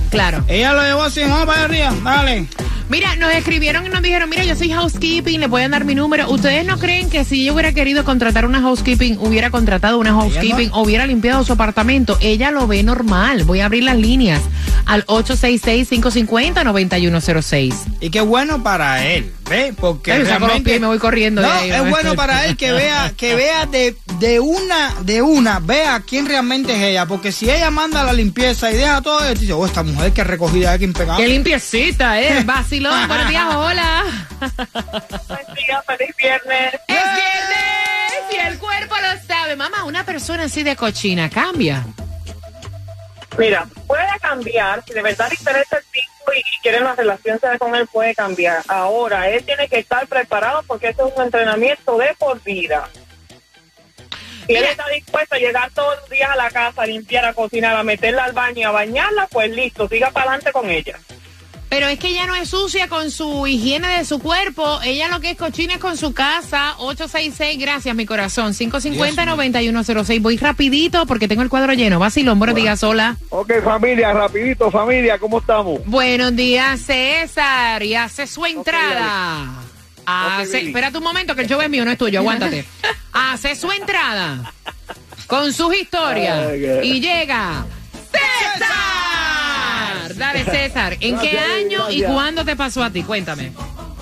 Claro. 0.09 0.43
Ella 0.49 0.73
lo 0.73 0.81
llevó 0.81 1.03
así, 1.03 1.21
vamos 1.21 1.45
para 1.45 1.63
arriba, 1.63 1.93
dale. 2.03 2.47
Mira, 2.89 3.15
nos 3.15 3.33
escribieron 3.33 3.85
y 3.85 3.89
nos 3.89 4.01
dijeron, 4.03 4.29
mira, 4.29 4.43
yo 4.45 4.55
soy 4.55 4.69
housekeeping, 4.71 5.39
le 5.39 5.49
pueden 5.49 5.71
dar 5.71 5.85
mi 5.85 5.95
número. 5.95 6.29
¿Ustedes 6.29 6.65
no 6.65 6.77
creen 6.77 7.09
que 7.09 7.25
si 7.25 7.41
ella 7.41 7.53
hubiera 7.53 7.73
querido 7.73 8.03
contratar 8.05 8.45
una 8.45 8.61
housekeeping, 8.61 9.17
hubiera 9.19 9.49
contratado 9.49 9.97
una 9.97 10.13
housekeeping, 10.13 10.69
o 10.71 10.83
hubiera 10.83 11.05
limpiado 11.07 11.43
su 11.43 11.53
apartamento? 11.53 12.17
Ella 12.21 12.51
lo 12.51 12.67
ve 12.67 12.83
normal. 12.83 13.43
Voy 13.43 13.61
a 13.61 13.65
abrir 13.65 13.83
las 13.83 13.97
líneas 13.97 14.41
al 14.85 15.03
866-550-9106. 15.07 17.73
Y 18.01 18.09
qué 18.09 18.21
bueno 18.21 18.61
para 18.63 19.05
él, 19.07 19.31
¿ve? 19.49 19.73
Porque 19.75 20.11
Ay, 20.11 20.19
yo 20.19 20.25
realmente- 20.25 20.79
me 20.79 20.87
voy 20.87 20.99
corriendo 20.99 21.41
de 21.41 21.47
No, 21.47 21.53
ahí, 21.53 21.71
es 21.71 21.83
¿no? 21.83 21.89
bueno 21.89 22.15
para 22.15 22.45
él 22.45 22.55
que 22.55 22.71
vea, 22.71 23.11
que 23.17 23.35
vea 23.35 23.65
de, 23.65 23.95
de 24.19 24.39
una, 24.39 24.93
de 25.03 25.21
una, 25.21 25.59
vea 25.59 26.01
quién 26.07 26.25
realmente 26.27 26.73
es 26.75 26.81
ella. 26.83 27.05
Porque 27.07 27.31
si 27.31 27.49
ella 27.49 27.71
manda 27.71 28.03
la 28.03 28.13
limpieza 28.13 28.71
y 28.71 28.75
deja 28.75 29.01
todo, 29.01 29.25
él 29.25 29.37
dice, 29.39 29.53
oh, 29.53 29.65
esta 29.65 29.81
mujer 29.83 30.11
que 30.13 30.23
recogida, 30.23 30.77
que 30.77 30.85
impecable. 30.85 31.23
Qué 31.23 31.29
limpiecita, 31.31 32.21
¿eh? 32.21 32.39
Vacilón. 32.75 33.07
Buenos 33.07 33.29
días, 33.29 33.55
hola. 33.55 34.03
Buen 34.39 35.55
día, 35.55 35.81
feliz 35.83 36.15
viernes. 36.17 36.73
Es 36.87 37.03
viernes 37.15 38.33
y 38.33 38.35
el 38.35 38.59
cuerpo 38.59 38.95
lo 38.95 39.27
sabe. 39.27 39.55
Mamá, 39.55 39.85
una 39.85 40.05
persona 40.05 40.43
así 40.43 40.63
de 40.63 40.75
cochina, 40.75 41.29
¿cambia? 41.29 41.85
Mira, 43.37 43.65
puede 43.87 44.19
cambiar, 44.21 44.83
si 44.85 44.93
de 44.93 45.01
verdad 45.01 45.29
le 45.29 45.35
interesa 45.35 45.77
el 45.77 45.83
tipo 45.85 46.33
y, 46.33 46.39
y 46.39 46.61
quiere 46.61 46.81
una 46.81 46.95
relación 46.95 47.39
con 47.59 47.75
él, 47.75 47.87
puede 47.87 48.13
cambiar. 48.13 48.61
Ahora, 48.67 49.29
él 49.29 49.43
tiene 49.43 49.67
que 49.67 49.79
estar 49.79 50.05
preparado 50.07 50.63
porque 50.63 50.89
esto 50.89 51.07
es 51.07 51.13
un 51.15 51.23
entrenamiento 51.23 51.97
de 51.97 52.13
por 52.17 52.41
vida. 52.43 52.89
Si 54.47 54.53
él 54.53 54.63
está 54.63 54.85
dispuesto 54.89 55.35
a 55.35 55.39
llegar 55.39 55.71
todos 55.71 55.97
los 56.01 56.09
días 56.09 56.29
a 56.29 56.35
la 56.35 56.49
casa, 56.49 56.83
a 56.83 56.85
limpiar, 56.85 57.25
a 57.25 57.33
cocinar, 57.33 57.75
a 57.75 57.83
meterla 57.83 58.25
al 58.25 58.33
baño 58.33 58.59
y 58.59 58.63
a 58.63 58.71
bañarla, 58.71 59.27
pues 59.27 59.49
listo, 59.49 59.87
siga 59.87 60.11
para 60.11 60.31
adelante 60.31 60.51
con 60.51 60.69
ella. 60.69 60.99
Pero 61.69 61.87
es 61.87 61.99
que 61.99 62.07
ella 62.07 62.27
no 62.27 62.35
es 62.35 62.49
sucia 62.49 62.87
con 62.87 63.11
su 63.11 63.47
higiene 63.47 63.87
de 63.97 64.05
su 64.05 64.19
cuerpo. 64.19 64.79
Ella 64.83 65.07
lo 65.07 65.19
que 65.19 65.31
es 65.31 65.37
cochina 65.37 65.73
es 65.73 65.79
con 65.79 65.97
su 65.97 66.13
casa. 66.13 66.75
866, 66.77 67.59
gracias, 67.59 67.95
mi 67.95 68.05
corazón. 68.05 68.53
550-9106. 68.53 70.21
Voy 70.21 70.37
rapidito 70.37 71.05
porque 71.05 71.27
tengo 71.27 71.41
el 71.41 71.49
cuadro 71.49 71.73
lleno. 71.73 71.99
Vacilón, 71.99 72.37
buenos 72.39 72.55
días, 72.55 72.83
hola. 72.83 73.17
Ok, 73.29 73.53
familia, 73.63 74.13
rapidito, 74.13 74.69
familia, 74.69 75.17
¿cómo 75.17 75.39
estamos? 75.39 75.81
Buenos 75.85 76.35
días, 76.35 76.79
César. 76.81 77.83
Y 77.83 77.95
hace 77.95 78.27
su 78.27 78.45
entrada. 78.45 79.63
Hace, 80.05 80.57
Billy. 80.57 80.67
espérate 80.67 80.97
un 80.99 81.03
momento 81.03 81.35
que 81.35 81.41
el 81.41 81.47
show 81.49 81.59
es 81.61 81.69
mío, 81.69 81.83
no 81.83 81.91
es 81.91 81.97
tuyo. 81.97 82.19
Aguántate. 82.19 82.63
Hace 83.11 83.55
su 83.55 83.71
entrada 83.71 84.53
con 85.27 85.51
sus 85.51 85.75
historias. 85.75 86.51
Y 86.83 86.99
llega 87.01 87.65
César. 88.11 89.14
Dale, 90.17 90.43
César. 90.45 90.93
¿En 90.99 91.17
qué 91.19 91.31
Gracias, 91.31 91.49
año 91.65 91.91
y 91.91 92.01
cuándo 92.03 92.43
te 92.45 92.55
pasó 92.55 92.83
a 92.83 92.89
ti? 92.89 93.03
Cuéntame. 93.03 93.51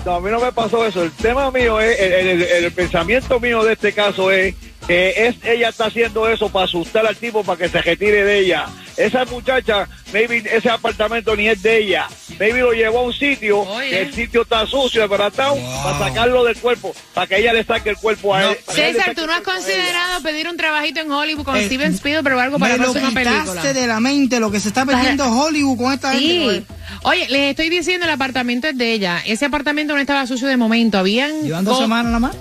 No, 0.04 0.16
a 0.16 0.20
mí 0.20 0.30
no 0.30 0.38
me 0.40 0.52
pasó 0.52 0.84
eso. 0.86 1.02
El 1.02 1.10
tema 1.12 1.50
mío 1.50 1.80
es, 1.80 1.98
el, 1.98 2.12
el- 2.12 2.42
el 2.42 2.72
pensamiento 2.72 3.40
mío 3.40 3.64
de 3.64 3.72
este 3.72 3.92
caso 3.92 4.30
es 4.30 4.54
que 4.86 5.26
es, 5.28 5.36
ella 5.44 5.70
está 5.70 5.86
haciendo 5.86 6.28
eso 6.28 6.50
para 6.50 6.66
asustar 6.66 7.06
al 7.06 7.16
tipo 7.16 7.42
para 7.42 7.58
que 7.58 7.68
se 7.70 7.80
retire 7.80 8.22
de 8.24 8.38
ella. 8.40 8.66
Esa 8.96 9.24
muchacha, 9.24 9.88
maybe 10.12 10.42
ese 10.52 10.70
apartamento 10.70 11.34
ni 11.34 11.48
es 11.48 11.62
de 11.62 11.78
ella. 11.78 12.06
Maybe 12.38 12.60
lo 12.60 12.72
llevó 12.72 13.00
a 13.00 13.02
un 13.02 13.12
sitio, 13.12 13.60
Oye. 13.62 13.90
que 13.90 14.02
el 14.02 14.14
sitio 14.14 14.42
está 14.42 14.66
sucio, 14.66 15.02
de 15.02 15.08
verdad, 15.08 15.32
para 15.32 15.98
sacarlo 15.98 16.44
del 16.44 16.56
cuerpo, 16.56 16.94
para 17.12 17.26
que 17.26 17.38
ella 17.38 17.52
le 17.52 17.64
saque 17.64 17.90
el 17.90 17.96
cuerpo 17.96 18.34
a 18.34 18.42
No. 18.42 18.50
él. 18.52 18.58
César, 18.68 19.14
¿tú 19.14 19.26
no 19.26 19.32
has 19.32 19.40
considerado 19.42 20.22
pedir 20.22 20.48
un 20.48 20.56
trabajito 20.56 21.00
en 21.00 21.10
Hollywood 21.10 21.44
con 21.44 21.56
Eh, 21.56 21.66
Steven 21.66 21.92
Spielberg 21.94 22.36
o 22.36 22.40
algo 22.40 22.58
para 22.58 22.72
Me 22.74 22.78
la 22.78 22.86
lo 22.86 22.92
próxima 22.92 23.14
película? 23.22 23.62
de 23.72 23.86
la 23.86 24.00
mente 24.00 24.40
lo 24.40 24.50
que 24.50 24.60
se 24.60 24.68
está 24.68 24.84
metiendo 24.84 25.24
Hollywood 25.30 25.76
con 25.78 25.92
esta 25.92 26.12
Sí. 26.12 26.18
gente. 26.28 26.66
Oye, 27.02 27.26
les 27.28 27.50
estoy 27.50 27.68
diciendo, 27.70 28.06
el 28.06 28.12
apartamento 28.12 28.68
es 28.68 28.78
de 28.78 28.92
ella. 28.92 29.22
Ese 29.26 29.44
apartamento 29.44 29.94
no 29.94 30.00
estaba 30.00 30.26
sucio 30.26 30.48
de 30.48 30.56
momento. 30.56 30.98
Habían 30.98 31.42
¿Llevan 31.42 31.64
dos 31.64 31.78
semanas 31.78 32.06
nada 32.06 32.18
más? 32.20 32.36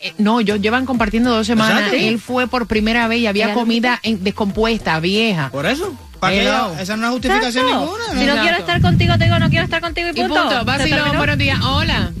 Eh, 0.00 0.12
no, 0.18 0.40
ellos 0.40 0.60
llevan 0.60 0.86
compartiendo 0.86 1.30
dos 1.30 1.46
semanas. 1.46 1.92
Él 1.92 2.18
fue 2.20 2.46
por 2.46 2.66
primera 2.66 3.08
vez 3.08 3.20
y 3.20 3.26
había 3.26 3.52
comida 3.54 3.98
en- 4.02 4.22
descompuesta, 4.22 4.98
vieja. 5.00 5.50
Por 5.50 5.66
eso. 5.66 5.92
¿Para 6.20 6.32
qué? 6.34 6.82
Esa 6.82 6.96
no 6.96 7.06
es 7.06 7.12
justificación 7.12 7.64
Exacto. 7.64 7.80
ninguna. 7.84 8.04
Si 8.08 8.14
no 8.14 8.20
Exacto. 8.22 8.42
quiero 8.42 8.58
estar 8.58 8.80
contigo, 8.80 9.18
te 9.18 9.24
digo 9.24 9.38
no 9.38 9.48
quiero 9.50 9.64
estar 9.64 9.80
contigo 9.80 10.08
y 10.08 10.18
Y 10.18 10.22
punto. 10.24 10.50
¿Se 10.58 10.64
Vacilón, 10.64 11.16
buenos 11.16 11.38
días. 11.38 11.60
Hola. 11.64 12.12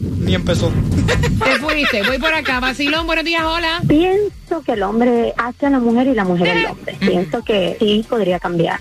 Ni 0.00 0.34
empezó. 0.34 0.72
Te 1.44 1.58
fuiste. 1.60 2.02
Voy 2.02 2.18
por 2.18 2.34
acá. 2.34 2.58
Vacilón, 2.58 3.06
buenos 3.06 3.24
días. 3.24 3.44
Hola. 3.44 3.80
Pienso 3.86 4.62
que 4.64 4.72
el 4.72 4.82
hombre 4.82 5.32
hace 5.36 5.66
a 5.66 5.70
la 5.70 5.78
mujer 5.78 6.08
y 6.08 6.14
la 6.14 6.24
mujer 6.24 6.50
al 6.50 6.66
hombre. 6.72 6.96
Pienso 6.98 7.42
que 7.44 7.76
sí 7.78 8.04
podría 8.08 8.40
cambiar. 8.40 8.80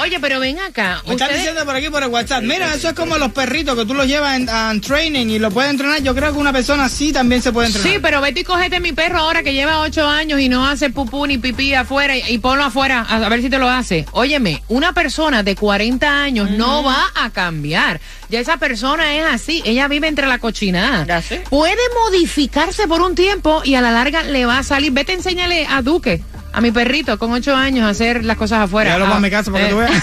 Oye, 0.00 0.18
pero 0.20 0.40
ven 0.40 0.58
acá. 0.58 1.02
Me 1.06 1.12
están 1.12 1.28
Ustedes- 1.28 1.36
diciendo 1.36 1.64
por 1.64 1.76
aquí 1.76 1.88
por 1.90 2.02
el 2.02 2.08
WhatsApp. 2.08 2.42
Mira, 2.42 2.74
eso 2.74 2.88
es 2.88 2.94
como 2.94 3.18
los 3.18 3.30
perritos 3.32 3.76
que 3.76 3.84
tú 3.84 3.94
los 3.94 4.06
llevas 4.06 4.36
en, 4.36 4.48
en 4.48 4.80
training 4.80 5.26
y 5.28 5.38
los 5.38 5.52
puedes 5.52 5.70
entrenar. 5.70 6.02
Yo 6.02 6.14
creo 6.14 6.32
que 6.32 6.38
una 6.38 6.52
persona 6.52 6.86
así 6.86 7.12
también 7.12 7.40
se 7.42 7.52
puede 7.52 7.68
entrenar. 7.68 7.92
Sí, 7.92 7.98
pero 8.02 8.20
vete 8.20 8.40
y 8.40 8.44
cógete 8.44 8.80
mi 8.80 8.92
perro 8.92 9.18
ahora 9.18 9.42
que 9.42 9.52
lleva 9.52 9.80
ocho 9.80 10.08
años 10.08 10.40
y 10.40 10.48
no 10.48 10.66
hace 10.66 10.90
pupú 10.90 11.26
ni 11.26 11.38
pipí 11.38 11.74
afuera 11.74 12.16
y, 12.16 12.22
y 12.28 12.38
ponlo 12.38 12.64
afuera 12.64 13.06
a, 13.08 13.16
a 13.24 13.28
ver 13.28 13.42
si 13.42 13.50
te 13.50 13.58
lo 13.58 13.68
hace. 13.68 14.06
Óyeme, 14.12 14.62
una 14.68 14.92
persona 14.92 15.42
de 15.42 15.54
40 15.54 16.22
años 16.22 16.50
no 16.50 16.82
va 16.82 17.06
a 17.14 17.30
cambiar. 17.30 18.00
Ya 18.28 18.40
esa 18.40 18.56
persona 18.56 19.14
es 19.14 19.24
así, 19.26 19.62
ella 19.64 19.88
vive 19.88 20.08
entre 20.08 20.26
la 20.26 20.38
cochinada. 20.38 21.04
Ya 21.06 21.20
sé. 21.22 21.44
Puede 21.50 21.76
modificarse 22.06 22.88
por 22.88 23.02
un 23.02 23.14
tiempo 23.14 23.60
y 23.64 23.74
a 23.74 23.80
la 23.82 23.90
larga 23.92 24.22
le 24.22 24.46
va 24.46 24.58
a 24.58 24.62
salir. 24.62 24.90
Vete, 24.92 25.12
enséñale 25.12 25.66
a 25.68 25.82
Duque, 25.82 26.22
a 26.52 26.60
mi 26.60 26.70
perrito 26.70 27.18
con 27.18 27.32
ocho 27.32 27.56
años 27.56 27.86
a 27.86 27.90
hacer 27.90 28.24
las 28.24 28.36
cosas 28.36 28.60
afuera. 28.60 28.90
Llévalo 28.90 29.06
Ah, 29.06 29.08
para 29.08 29.20
mi 29.20 29.30
casa 29.30 29.50
para 29.50 29.64
que 29.64 29.70
eh. 29.70 29.72
tú 29.72 29.78
veas. 29.78 29.92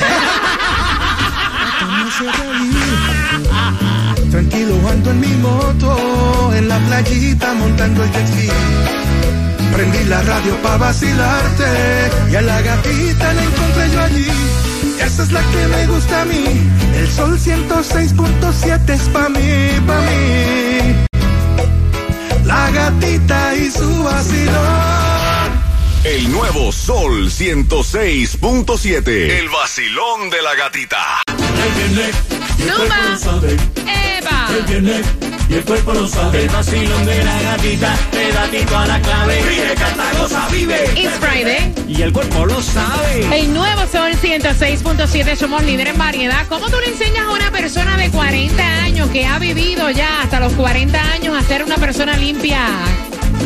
Tranquilo 4.32 4.76
ando 4.90 5.12
en 5.12 5.20
mi 5.20 5.28
moto, 5.38 6.54
en 6.56 6.68
la 6.68 6.78
playita 6.80 7.54
montando 7.56 8.04
el 8.04 8.12
jet 8.12 8.28
ski. 8.28 8.50
Prendí 9.74 10.04
la 10.06 10.22
radio 10.22 10.56
pa' 10.62 10.78
vacilarte 10.78 11.66
y 12.32 12.36
a 12.36 12.42
la 12.42 12.62
gatita 12.62 13.34
la 13.34 13.44
encontré 13.44 13.90
yo 13.92 14.02
allí. 14.02 14.28
Esa 15.04 15.24
es 15.24 15.32
la 15.32 15.42
que 15.42 15.68
me 15.68 15.88
gusta 15.88 16.22
a 16.22 16.26
mí. 16.26 16.44
El 16.96 17.08
sol 17.10 17.40
106.7 17.40 18.90
es 18.90 19.02
pa' 19.10 19.30
mí, 19.30 19.80
pa' 19.88 20.02
mí. 20.02 20.96
La 22.46 22.70
gatita 22.72 23.56
y 23.56 23.72
su 23.72 24.04
vacilón. 24.04 24.89
El 26.06 26.32
nuevo 26.32 26.72
Sol 26.72 27.30
106.7. 27.30 29.08
El 29.38 29.50
vacilón 29.50 30.30
de 30.30 30.42
la 30.42 30.56
gatita. 30.56 31.22
¡Zumba! 32.58 33.42
¡Eva! 33.86 34.48
Y 35.50 35.54
el 35.56 35.66
cuerpo 35.66 35.94
lo 35.94 36.08
sabe. 36.08 36.44
El 36.44 36.50
vacilón 36.50 37.06
de 37.06 37.22
la 37.22 37.42
gatita, 37.42 37.98
pedatito 38.12 38.78
a 38.78 38.86
la 38.86 39.02
clave. 39.02 39.44
Vive, 39.44 39.74
canta, 39.76 40.14
goza, 40.18 40.48
vive. 40.50 40.86
It's 40.96 41.20
Friday. 41.20 41.74
Y 41.90 42.02
el 42.02 42.14
cuerpo 42.14 42.46
lo 42.46 42.62
sabe. 42.62 43.42
El 43.42 43.54
nuevo 43.54 43.86
Sol 43.88 44.14
106.7, 44.14 45.36
somos 45.36 45.64
líderes 45.64 45.96
en 45.96 46.00
variedad. 46.00 46.48
¿Cómo 46.48 46.70
tú 46.70 46.78
le 46.80 46.92
enseñas 46.94 47.26
a 47.26 47.32
una 47.32 47.52
persona 47.52 47.98
de 47.98 48.10
40 48.10 48.64
años 48.84 49.10
que 49.10 49.26
ha 49.26 49.38
vivido 49.38 49.90
ya 49.90 50.22
hasta 50.22 50.40
los 50.40 50.54
40 50.54 50.98
años 51.12 51.36
a 51.38 51.46
ser 51.46 51.62
una 51.66 51.76
persona 51.76 52.16
limpia 52.16 52.70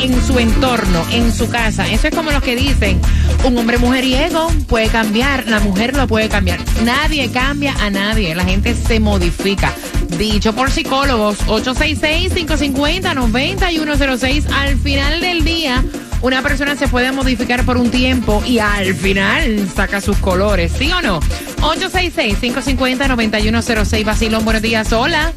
en 0.02 0.26
su 0.26 0.40
entorno, 0.40 1.06
en 1.12 1.34
su 1.34 1.50
casa? 1.50 1.88
Eso 1.90 2.08
es 2.08 2.16
como 2.16 2.32
los 2.32 2.42
que 2.42 2.56
dicen, 2.56 3.02
un 3.44 3.58
hombre 3.58 3.78
mujeriego 3.78 4.50
puede 4.68 4.88
cambiar, 4.88 5.48
la 5.48 5.60
mujer 5.60 5.96
lo 5.96 6.08
puede 6.08 6.30
cambiar. 6.30 6.60
Nadie 6.84 7.30
cambia 7.32 7.76
a 7.80 7.90
nadie, 7.90 8.36
la 8.36 8.46
gente 8.46 8.76
se 8.76 9.00
modifica. 9.00 9.74
Dicho 10.18 10.54
por 10.54 10.72
psicólogos, 10.72 11.40
866-550-9106. 11.48 14.46
Al 14.52 14.78
final 14.78 15.22
del 15.22 15.44
día, 15.44 15.84
una 16.22 16.42
persona 16.42 16.76
se 16.76 16.88
puede 16.88 17.12
modificar 17.12 17.64
por 17.66 17.78
un 17.78 17.92
tiempo 17.92 18.42
y 18.46 18.60
al 18.60 18.96
final 18.96 19.68
saca 19.76 20.00
sus 20.02 20.18
colores, 20.18 20.72
¿sí 20.78 20.92
o 20.92 21.02
no? 21.02 21.20
866-550-9106. 21.62 24.06
Vacilón, 24.06 24.46
buenos 24.46 24.62
días. 24.62 24.94
Hola. 24.94 25.34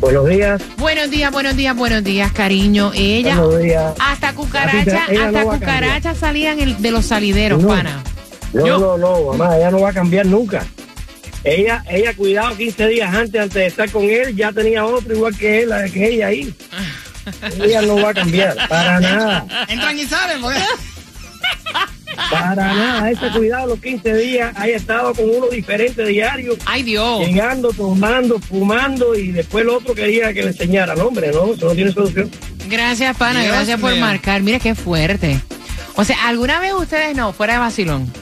Buenos 0.00 0.28
días. 0.28 0.62
Buenos 0.76 1.10
días, 1.10 1.32
buenos 1.32 1.56
días, 1.56 1.74
buenos 1.76 2.04
días, 2.04 2.32
cariño. 2.32 2.92
Ella, 2.94 3.36
Buenos 3.40 3.62
días. 3.62 3.94
hasta 3.98 4.32
cucaracha, 4.32 5.04
hasta 5.04 5.30
no 5.44 5.50
cucaracha 5.50 6.14
salían 6.14 6.60
el- 6.60 6.80
de 6.80 6.90
los 6.90 7.06
salideros, 7.06 7.60
No. 7.62 7.68
pana. 7.68 8.02
No, 8.52 8.66
Yo- 8.66 8.78
no, 8.78 8.96
no, 8.96 9.32
mamá, 9.32 9.56
ella 9.56 9.70
no 9.70 9.80
va 9.80 9.90
a 9.90 9.92
cambiar 9.92 10.26
nunca. 10.26 10.64
Ella, 11.44 11.84
ella, 11.90 12.14
cuidado, 12.14 12.56
15 12.56 12.86
días 12.86 13.12
antes, 13.14 13.40
antes 13.40 13.54
de 13.54 13.66
estar 13.66 13.90
con 13.90 14.04
él, 14.04 14.34
ya 14.36 14.52
tenía 14.52 14.84
otro 14.84 15.14
igual 15.14 15.36
que 15.36 15.62
él, 15.62 15.68
la 15.70 15.84
que 15.88 16.08
ella 16.14 16.28
ahí. 16.28 16.54
Ella 17.62 17.82
no 17.82 17.96
va 18.00 18.08
a 18.10 18.14
cambiar, 18.14 18.56
para 18.68 19.00
nada, 19.00 19.46
Entran 19.68 19.98
y 19.98 20.04
salen, 20.06 20.40
porque... 20.40 20.58
para 22.30 22.74
nada. 22.74 23.10
Ese 23.10 23.30
cuidado, 23.30 23.68
los 23.68 23.80
15 23.80 24.14
días, 24.16 24.52
haya 24.56 24.76
estado 24.76 25.14
con 25.14 25.24
uno 25.28 25.46
diferente 25.48 26.04
diario. 26.04 26.56
Ay, 26.66 26.82
Dios. 26.82 27.26
Llegando, 27.26 27.72
tomando, 27.72 28.38
fumando 28.38 29.14
y 29.14 29.32
después 29.32 29.64
el 29.64 29.70
otro 29.70 29.94
quería 29.94 30.32
que 30.32 30.42
le 30.42 30.48
enseñara. 30.48 30.94
No, 30.94 31.04
hombre, 31.06 31.30
no, 31.32 31.52
eso 31.52 31.66
no 31.66 31.72
tiene 31.72 31.92
solución. 31.92 32.30
Gracias, 32.68 33.16
pana, 33.16 33.40
Dios 33.40 33.52
gracias 33.52 33.80
por 33.80 33.92
mío. 33.92 34.00
marcar. 34.00 34.42
Mira 34.42 34.58
qué 34.58 34.74
fuerte. 34.74 35.40
O 35.94 36.04
sea, 36.04 36.28
¿alguna 36.28 36.60
vez 36.60 36.72
ustedes 36.74 37.16
no, 37.16 37.32
fuera 37.32 37.54
de 37.54 37.58
vacilón, 37.58 38.12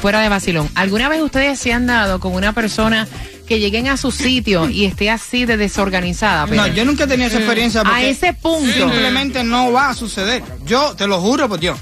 fuera 0.00 0.20
de 0.20 0.28
vacilón, 0.28 0.68
¿alguna 0.74 1.08
vez 1.08 1.20
ustedes 1.22 1.58
se 1.58 1.72
han 1.72 1.86
dado 1.86 2.20
con 2.20 2.34
una 2.34 2.52
persona 2.52 3.08
que 3.48 3.58
lleguen 3.58 3.88
a 3.88 3.96
su 3.96 4.12
sitio 4.12 4.68
y 4.68 4.84
esté 4.84 5.10
así 5.10 5.44
de 5.44 5.56
desorganizada? 5.56 6.46
No, 6.46 6.50
Pedro? 6.50 6.66
yo 6.68 6.84
nunca 6.84 7.04
he 7.04 7.06
tenido 7.08 7.28
esa 7.28 7.38
experiencia. 7.38 7.80
A 7.80 7.84
porque 7.84 8.10
ese 8.10 8.32
punto. 8.34 8.72
Simplemente 8.72 9.42
no 9.42 9.72
va 9.72 9.90
a 9.90 9.94
suceder. 9.94 10.42
Yo 10.66 10.94
te 10.94 11.06
lo 11.08 11.20
juro 11.20 11.48
por 11.48 11.58
Dios. 11.58 11.78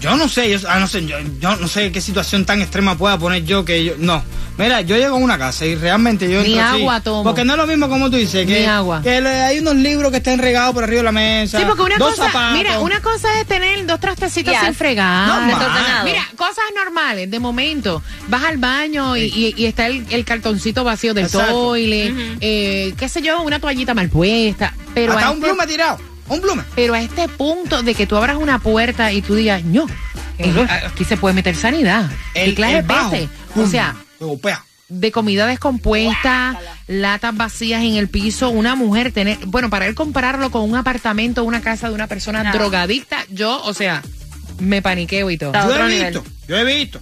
Yo 0.00 0.14
no 0.16 0.28
sé, 0.28 0.50
yo, 0.50 0.58
ah, 0.68 0.78
no 0.78 0.86
sé, 0.86 1.06
yo, 1.06 1.16
yo 1.40 1.56
no 1.56 1.66
sé 1.68 1.90
qué 1.90 2.00
situación 2.02 2.44
tan 2.44 2.60
extrema 2.60 2.96
pueda 2.98 3.18
poner 3.18 3.44
yo 3.44 3.64
que 3.64 3.82
yo. 3.84 3.94
No. 3.98 4.22
Mira, 4.58 4.80
yo 4.82 4.96
llego 4.96 5.16
a 5.16 5.18
una 5.18 5.36
casa 5.38 5.64
y 5.66 5.74
realmente 5.74 6.30
yo. 6.30 6.40
Ni 6.42 6.52
entro 6.52 6.64
así, 6.64 6.80
agua 6.80 7.00
tomo. 7.00 7.24
Porque 7.24 7.44
no 7.44 7.52
es 7.54 7.58
lo 7.58 7.66
mismo 7.66 7.88
como 7.88 8.10
tú 8.10 8.16
dices, 8.16 8.46
que, 8.46 8.60
Ni 8.60 8.66
agua. 8.66 9.00
que 9.02 9.20
le- 9.20 9.28
hay 9.42 9.58
unos 9.58 9.74
libros 9.76 10.10
que 10.10 10.18
están 10.18 10.38
regados 10.38 10.74
por 10.74 10.84
arriba 10.84 10.98
de 10.98 11.04
la 11.04 11.12
mesa. 11.12 11.58
Sí, 11.58 11.64
porque 11.66 11.82
una 11.82 11.96
dos 11.98 12.10
cosa, 12.10 12.26
zapatos. 12.26 12.52
mira, 12.58 12.78
una 12.80 13.00
cosa 13.00 13.28
es 13.40 13.46
tener 13.46 13.84
dos 13.86 14.00
trastecitos 14.00 14.52
Yes. 14.52 14.62
sin 14.64 14.74
fregar. 14.74 15.28
Normal. 15.28 16.04
Mira, 16.04 16.26
cosas 16.36 16.64
normales, 16.74 17.30
de 17.30 17.38
momento, 17.38 18.02
vas 18.28 18.44
al 18.44 18.58
baño 18.58 19.16
y, 19.16 19.22
y- 19.24 19.54
y 19.56 19.64
está 19.66 19.86
el, 19.86 20.06
el 20.10 20.24
cartoncito 20.24 20.84
vacío 20.84 21.12
del 21.14 21.24
Exacto. 21.26 21.52
toile, 21.52 22.14
eh, 22.40 22.94
qué 22.98 23.08
sé 23.08 23.20
yo, 23.22 23.42
una 23.42 23.60
toallita 23.60 23.94
mal 23.94 24.08
puesta. 24.10 24.74
Pero 24.94 25.12
Hasta 25.14 25.26
a 25.26 25.30
un 25.32 25.40
plume 25.40 25.66
tirado. 25.66 25.98
Un 26.28 26.40
plume. 26.40 26.62
Pero 26.74 26.94
a 26.94 27.00
este 27.00 27.28
punto 27.28 27.82
de 27.82 27.94
que 27.94 28.06
tú 28.06 28.16
abras 28.16 28.36
una 28.36 28.58
puerta 28.58 29.12
y 29.12 29.22
tú 29.22 29.34
digas, 29.34 29.62
no, 29.64 29.86
aquí 30.86 31.04
se 31.04 31.16
puede 31.16 31.34
meter 31.34 31.54
sanidad. 31.56 32.10
El, 32.34 32.50
¿Qué 32.50 32.54
clase 32.56 32.82
peces? 32.82 33.28
O 33.54 33.66
sea, 33.66 33.94
de 34.88 35.12
comida 35.12 35.46
descompuesta, 35.46 36.58
latas 36.86 37.36
vacías 37.36 37.82
en 37.82 37.96
el 37.96 38.08
piso, 38.08 38.50
una 38.50 38.74
mujer 38.76 39.12
tener, 39.12 39.38
bueno, 39.46 39.70
para 39.70 39.86
él 39.86 39.94
compararlo 39.94 40.50
con 40.50 40.62
un 40.62 40.76
apartamento, 40.76 41.42
una 41.44 41.60
casa 41.60 41.88
de 41.88 41.94
una 41.94 42.06
persona 42.06 42.42
No. 42.44 42.52
drogadicta, 42.52 43.24
yo, 43.30 43.62
o 43.64 43.74
sea, 43.74 44.02
me 44.58 44.82
paniqueo 44.82 45.30
y 45.30 45.38
todo. 45.38 45.50
Está 45.50 45.62
a 45.62 45.66
Yo 45.66 45.72
otro 45.72 45.86
he 45.86 45.90
nivel. 45.90 46.12
visto, 46.12 46.24
yo 46.48 46.56
he 46.56 46.64
visto 46.64 47.00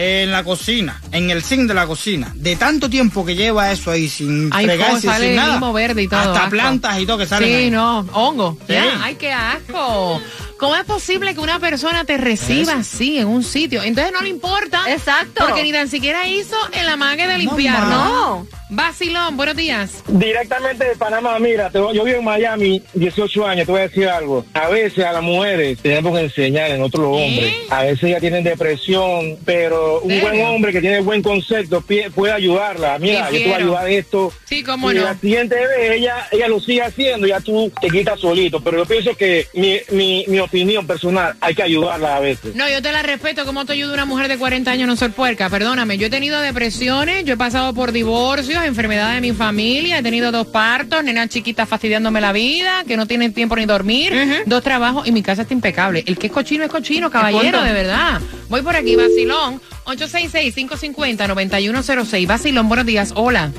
en 0.00 0.30
la 0.30 0.44
cocina, 0.44 1.00
en 1.10 1.28
el 1.30 1.42
zinc 1.42 1.66
de 1.66 1.74
la 1.74 1.84
cocina, 1.84 2.30
de 2.36 2.54
tanto 2.54 2.88
tiempo 2.88 3.26
que 3.26 3.34
lleva 3.34 3.72
eso 3.72 3.90
ahí 3.90 4.08
sin 4.08 4.48
Ay, 4.52 4.66
fregarse, 4.66 5.08
sale 5.08 5.26
sin 5.26 5.34
nada. 5.36 5.54
limo 5.54 5.72
verde 5.72 6.04
y 6.04 6.06
todo, 6.08 6.20
Hasta 6.20 6.38
asco. 6.38 6.50
plantas 6.50 7.00
y 7.00 7.04
todo 7.06 7.18
que 7.18 7.26
salen 7.26 7.48
Sí, 7.48 7.54
ahí. 7.54 7.70
no, 7.72 8.06
hongo. 8.12 8.56
Sí. 8.68 8.74
Ya, 8.74 9.00
ay, 9.02 9.16
qué 9.16 9.32
asco. 9.32 10.22
¿Cómo 10.58 10.74
es 10.76 10.84
posible 10.84 11.34
que 11.34 11.40
una 11.40 11.60
persona 11.60 12.04
te 12.04 12.16
reciba 12.18 12.72
Eso. 12.72 12.80
así 12.80 13.18
en 13.18 13.28
un 13.28 13.44
sitio? 13.44 13.82
Entonces 13.82 14.12
no 14.12 14.20
le 14.22 14.28
importa. 14.28 14.82
Exacto. 14.92 15.44
Porque 15.46 15.62
ni 15.62 15.72
tan 15.72 15.88
siquiera 15.88 16.26
hizo 16.26 16.56
el 16.72 16.88
amague 16.88 17.26
de 17.28 17.38
limpiar, 17.38 17.80
ma. 17.82 17.88
¿no? 17.88 18.46
Vacilón, 18.70 19.36
buenos 19.38 19.56
días. 19.56 20.02
Directamente 20.08 20.84
de 20.84 20.94
Panamá, 20.96 21.38
mira, 21.38 21.70
te- 21.70 21.78
yo 21.78 22.04
vivo 22.04 22.18
en 22.18 22.24
Miami 22.24 22.82
18 22.92 23.46
años, 23.46 23.64
te 23.64 23.72
voy 23.72 23.80
a 23.80 23.88
decir 23.88 24.06
algo. 24.08 24.44
A 24.52 24.68
veces 24.68 25.04
a 25.06 25.12
las 25.12 25.22
mujeres 25.22 25.78
tenemos 25.80 26.14
que 26.18 26.24
enseñar 26.24 26.70
en 26.72 26.82
otros 26.82 27.02
los 27.04 27.16
¿Eh? 27.18 27.24
hombres. 27.24 27.54
A 27.70 27.84
veces 27.84 28.10
ya 28.10 28.20
tienen 28.20 28.44
depresión, 28.44 29.38
pero 29.46 30.00
un 30.00 30.10
¿Serio? 30.10 30.28
buen 30.28 30.44
hombre 30.44 30.72
que 30.72 30.82
tiene 30.82 31.00
buen 31.00 31.22
concepto 31.22 31.80
pie- 31.80 32.10
puede 32.10 32.34
ayudarla. 32.34 32.98
Mira, 32.98 33.30
yo 33.30 33.38
te 33.38 33.44
voy 33.44 33.52
a 33.52 33.56
ayudar 33.56 33.84
de 33.86 33.98
esto. 33.98 34.32
Sí, 34.44 34.62
cómo 34.62 34.92
y 34.92 34.96
no. 34.96 35.04
la 35.04 35.14
siguiente 35.18 35.54
vez 35.54 35.92
ella, 35.92 36.28
ella 36.30 36.48
lo 36.48 36.60
sigue 36.60 36.82
haciendo, 36.82 37.26
ya 37.26 37.40
tú 37.40 37.72
te 37.80 37.88
quitas 37.88 38.20
solito. 38.20 38.60
Pero 38.62 38.78
yo 38.78 38.84
pienso 38.86 39.16
que 39.16 39.46
mi, 39.54 39.78
mi, 39.92 40.24
mi 40.28 40.40
opinión 40.48 40.86
personal, 40.86 41.34
hay 41.40 41.54
que 41.54 41.62
ayudarla 41.62 42.16
a 42.16 42.20
veces. 42.20 42.54
No, 42.54 42.68
yo 42.68 42.82
te 42.82 42.90
la 42.90 43.02
respeto. 43.02 43.44
¿Cómo 43.44 43.64
te 43.64 43.74
ayuda 43.74 43.94
una 43.94 44.04
mujer 44.04 44.26
de 44.28 44.36
40 44.36 44.70
años 44.70 44.84
a 44.84 44.86
no 44.88 44.96
ser 44.96 45.12
puerca? 45.12 45.48
Perdóname, 45.48 45.98
yo 45.98 46.08
he 46.08 46.10
tenido 46.10 46.40
depresiones, 46.40 47.24
yo 47.24 47.34
he 47.34 47.36
pasado 47.36 47.72
por 47.74 47.92
divorcios, 47.92 48.64
enfermedades 48.64 49.14
de 49.16 49.20
mi 49.20 49.32
familia, 49.32 49.98
he 49.98 50.02
tenido 50.02 50.32
dos 50.32 50.46
partos, 50.48 51.04
nenas 51.04 51.28
chiquitas 51.28 51.68
fastidiándome 51.68 52.20
la 52.20 52.32
vida, 52.32 52.82
que 52.86 52.96
no 52.96 53.06
tienen 53.06 53.32
tiempo 53.32 53.54
ni 53.56 53.66
dormir, 53.66 54.12
dos 54.46 54.62
trabajos 54.62 55.06
y 55.06 55.12
mi 55.12 55.22
casa 55.22 55.42
está 55.42 55.54
impecable. 55.54 56.02
El 56.06 56.18
que 56.18 56.26
es 56.28 56.32
cochino 56.32 56.64
es 56.64 56.70
cochino, 56.70 57.10
caballero, 57.10 57.62
de 57.62 57.72
verdad. 57.72 58.20
Voy 58.48 58.62
por 58.62 58.74
aquí, 58.74 58.96
vacilón. 58.96 59.60
866-550-9106. 59.84 62.26
Vacilón, 62.26 62.68
buenos 62.68 62.86
días. 62.86 63.12
Hola. 63.14 63.52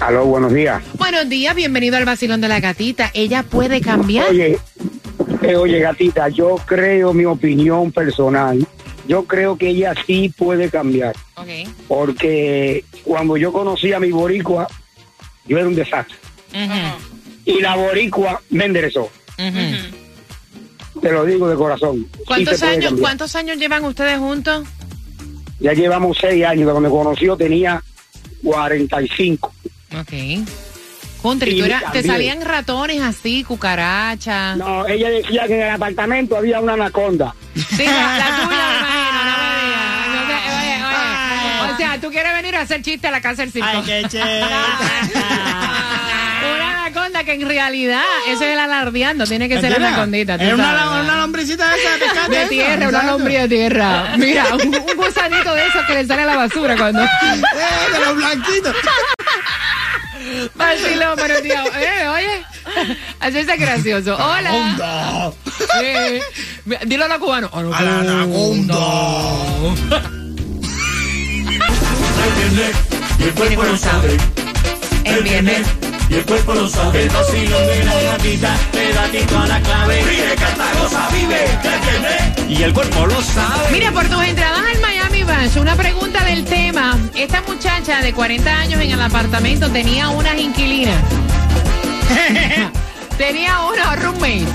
Aló, 0.00 0.26
buenos 0.26 0.52
días. 0.52 0.82
Buenos 0.98 1.28
días, 1.28 1.54
bienvenido 1.54 1.96
al 1.96 2.04
vacilón 2.04 2.40
de 2.40 2.48
la 2.48 2.60
gatita. 2.60 3.10
¿Ella 3.14 3.42
puede 3.42 3.80
cambiar? 3.80 4.28
Oye, 4.28 4.58
oye, 5.56 5.78
gatita, 5.80 6.28
yo 6.28 6.56
creo, 6.64 7.12
mi 7.12 7.24
opinión 7.24 7.92
personal, 7.92 8.66
yo 9.06 9.24
creo 9.24 9.56
que 9.56 9.68
ella 9.68 9.94
sí 10.06 10.32
puede 10.36 10.70
cambiar. 10.70 11.14
Porque 11.88 12.84
cuando 13.04 13.36
yo 13.36 13.52
conocí 13.52 13.92
a 13.92 14.00
mi 14.00 14.10
boricua, 14.10 14.66
yo 15.46 15.58
era 15.58 15.68
un 15.68 15.74
desastre. 15.74 16.16
Y 17.44 17.60
la 17.60 17.76
boricua 17.76 18.40
me 18.50 18.64
enderezó. 18.64 19.10
Te 19.36 21.10
lo 21.10 21.24
digo 21.24 21.48
de 21.48 21.56
corazón. 21.56 22.08
¿Cuántos 22.26 22.62
años. 22.62 22.94
¿Cuántos 22.98 23.34
años 23.36 23.58
llevan 23.58 23.84
ustedes 23.84 24.18
juntos? 24.18 24.66
Ya 25.60 25.72
llevamos 25.72 26.16
seis 26.20 26.44
años. 26.44 26.64
Cuando 26.64 26.80
me 26.80 26.88
conoció 26.88 27.36
tenía 27.36 27.82
45. 28.42 29.52
Ok. 30.00 30.12
Country, 31.24 31.52
Sí, 31.52 31.58
¿tú 31.58 31.64
era- 31.64 31.80
¿te 31.90 32.02
salían 32.02 32.42
ratones 32.42 33.00
así, 33.00 33.42
cucarachas? 33.44 34.56
No, 34.58 34.86
ella 34.86 35.08
decía 35.08 35.46
que 35.46 35.54
en 35.54 35.62
el 35.62 35.70
apartamento 35.70 36.36
había 36.36 36.60
una 36.60 36.74
anaconda. 36.74 37.34
Sí, 37.54 37.84
la, 37.86 38.18
la 38.18 38.26
tuya, 38.26 38.66
me 38.68 38.78
imagino, 38.78 39.24
no 39.24 39.36
me 39.38 39.48
digas. 39.64 40.06
No 40.14 40.20
te- 40.28 40.34
oye, 40.54 40.74
oye. 40.84 41.72
O 41.72 41.76
sea, 41.78 41.98
tú 42.00 42.10
quieres 42.10 42.32
venir 42.34 42.54
a 42.56 42.60
hacer 42.60 42.82
chiste 42.82 43.08
a 43.08 43.10
la 43.10 43.20
casa 43.22 43.40
del 43.42 43.52
circo. 43.52 43.68
Ay, 43.72 43.82
qué 43.84 44.02
Una 46.54 46.82
anaconda 46.82 47.24
que 47.24 47.32
en 47.32 47.48
realidad, 47.48 48.02
ese 48.28 48.44
es 48.44 48.52
el 48.52 48.58
alardeando, 48.58 49.24
tiene 49.26 49.48
que 49.48 49.58
ser 49.60 49.72
esa 49.72 49.78
tú 50.36 50.44
Era 50.44 50.54
una, 50.56 50.64
sabes. 50.78 51.04
una 51.04 51.16
lombricita 51.16 51.74
esa 51.74 51.90
de 51.92 51.98
pescado. 52.04 52.28
de 52.28 52.36
esa, 52.40 52.48
tierra, 52.50 52.74
una 52.76 52.84
exacto. 52.98 53.06
lombriz 53.12 53.38
de 53.40 53.48
tierra. 53.48 54.12
Mira, 54.18 54.44
un, 54.54 54.66
un 54.74 54.96
gusanito 54.96 55.54
de 55.54 55.66
esos 55.66 55.82
que 55.86 55.94
le 55.94 56.06
sale 56.06 56.22
a 56.22 56.26
la 56.26 56.36
basura 56.36 56.76
cuando. 56.76 57.02
Eh, 57.24 57.92
de 57.92 57.98
los 58.04 58.16
blanquitos. 58.16 58.74
Vacilón, 60.54 61.14
pero 61.16 61.40
tío, 61.42 61.54
eh, 61.54 62.08
oye, 62.08 62.44
hacerse 63.20 63.56
gracioso. 63.56 64.16
Hola. 64.16 65.32
Eh, 65.82 66.20
dilo 66.86 67.04
a 67.04 67.08
los 67.08 67.18
cubanos. 67.18 67.50
Anaconda. 67.52 68.76
El 72.24 72.32
viernes 72.34 72.76
y 73.18 73.22
el 73.22 73.32
cuerpo 73.34 73.62
lo 73.62 73.76
sabe. 73.76 74.16
El 75.04 75.22
viernes 75.22 75.66
y 76.08 76.14
el 76.14 76.24
cuerpo 76.24 76.54
lo 76.54 76.68
sabe. 76.68 77.02
El 77.02 77.08
vacilón 77.10 77.66
de 77.66 77.84
la 77.84 78.02
gatita 78.02 78.56
te 78.72 78.92
da 78.92 79.08
tito 79.08 79.38
a 79.38 79.46
la 79.46 79.60
clave. 79.60 80.02
Vive, 80.04 80.34
canta, 80.36 80.64
goza, 80.80 81.08
vive. 81.12 81.44
El 81.44 81.80
viernes 81.80 82.22
y 82.48 82.62
el 82.62 82.72
cuerpo 82.72 83.06
lo 83.06 83.22
sabe. 83.22 83.70
Mira, 83.72 83.92
por 83.92 84.06
tus 84.08 84.22
entradas 84.22 84.62
al 84.74 84.80
Una 85.60 85.76
pregunta 85.76 86.24
del 86.24 86.42
tema. 86.44 86.98
Esta 87.14 87.42
muchacha 87.42 88.00
de 88.00 88.14
40 88.14 88.50
años 88.50 88.80
en 88.80 88.92
el 88.92 89.00
apartamento 89.00 89.70
tenía 89.70 90.08
unas 90.08 90.40
inquilinas. 90.40 90.96
tenía 93.18 93.60
unos 93.60 94.02
roommates. 94.02 94.48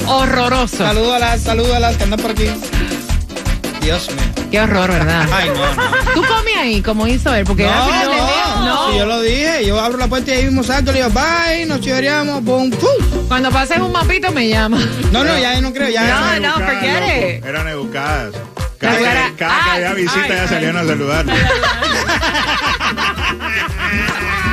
Horroroso. 0.07 0.77
Saludos 0.77 1.13
a 1.15 1.19
las, 1.19 1.41
saludos 1.41 1.73
a 1.75 1.79
las 1.79 1.97
que 1.97 2.03
andan 2.03 2.19
por 2.19 2.31
aquí. 2.31 2.45
Dios 3.81 4.09
mío. 4.09 4.32
Qué 4.53 4.61
horror, 4.61 4.91
¿verdad? 4.91 5.27
Ay, 5.33 5.49
no, 5.49 5.55
no. 5.55 6.13
Tú 6.13 6.21
comes 6.27 6.55
ahí, 6.59 6.79
como 6.83 7.07
hizo 7.07 7.33
él, 7.33 7.43
porque 7.43 7.63
era 7.63 7.85
final 7.85 8.07
del 8.07 8.17
día. 8.17 8.55
No, 8.59 8.91
si 8.91 8.97
yo 8.99 9.05
lo 9.07 9.19
dije, 9.21 9.65
yo 9.65 9.79
abro 9.79 9.97
la 9.97 10.07
puerta 10.07 10.29
y 10.29 10.33
ahí 10.35 10.43
mismo 10.45 10.61
salto, 10.61 10.91
le 10.91 10.99
digo, 10.99 11.09
bye, 11.09 11.65
nos 11.65 11.81
chiveríamos, 11.81 12.43
pum, 12.43 12.69
pum. 12.69 13.27
Cuando 13.27 13.49
pases 13.49 13.79
un 13.79 13.91
mapito 13.91 14.31
me 14.31 14.47
llama. 14.47 14.77
No, 15.11 15.23
no, 15.23 15.35
ya 15.39 15.59
no 15.59 15.73
creo, 15.73 15.89
ya. 15.89 16.37
No, 16.39 16.39
no, 16.39 16.53
forget 16.67 17.37
it. 17.39 17.43
Eran 17.43 17.67
educadas. 17.67 18.35
Cada, 18.77 18.99
era- 18.99 19.31
que, 19.35 19.43
ay, 19.43 19.83
había 19.85 19.93
visita 19.95 20.21
ay, 20.23 20.29
ya 20.29 20.41
ay. 20.43 20.47
salían 20.47 20.77
a 20.77 20.85
saludar. 20.85 21.25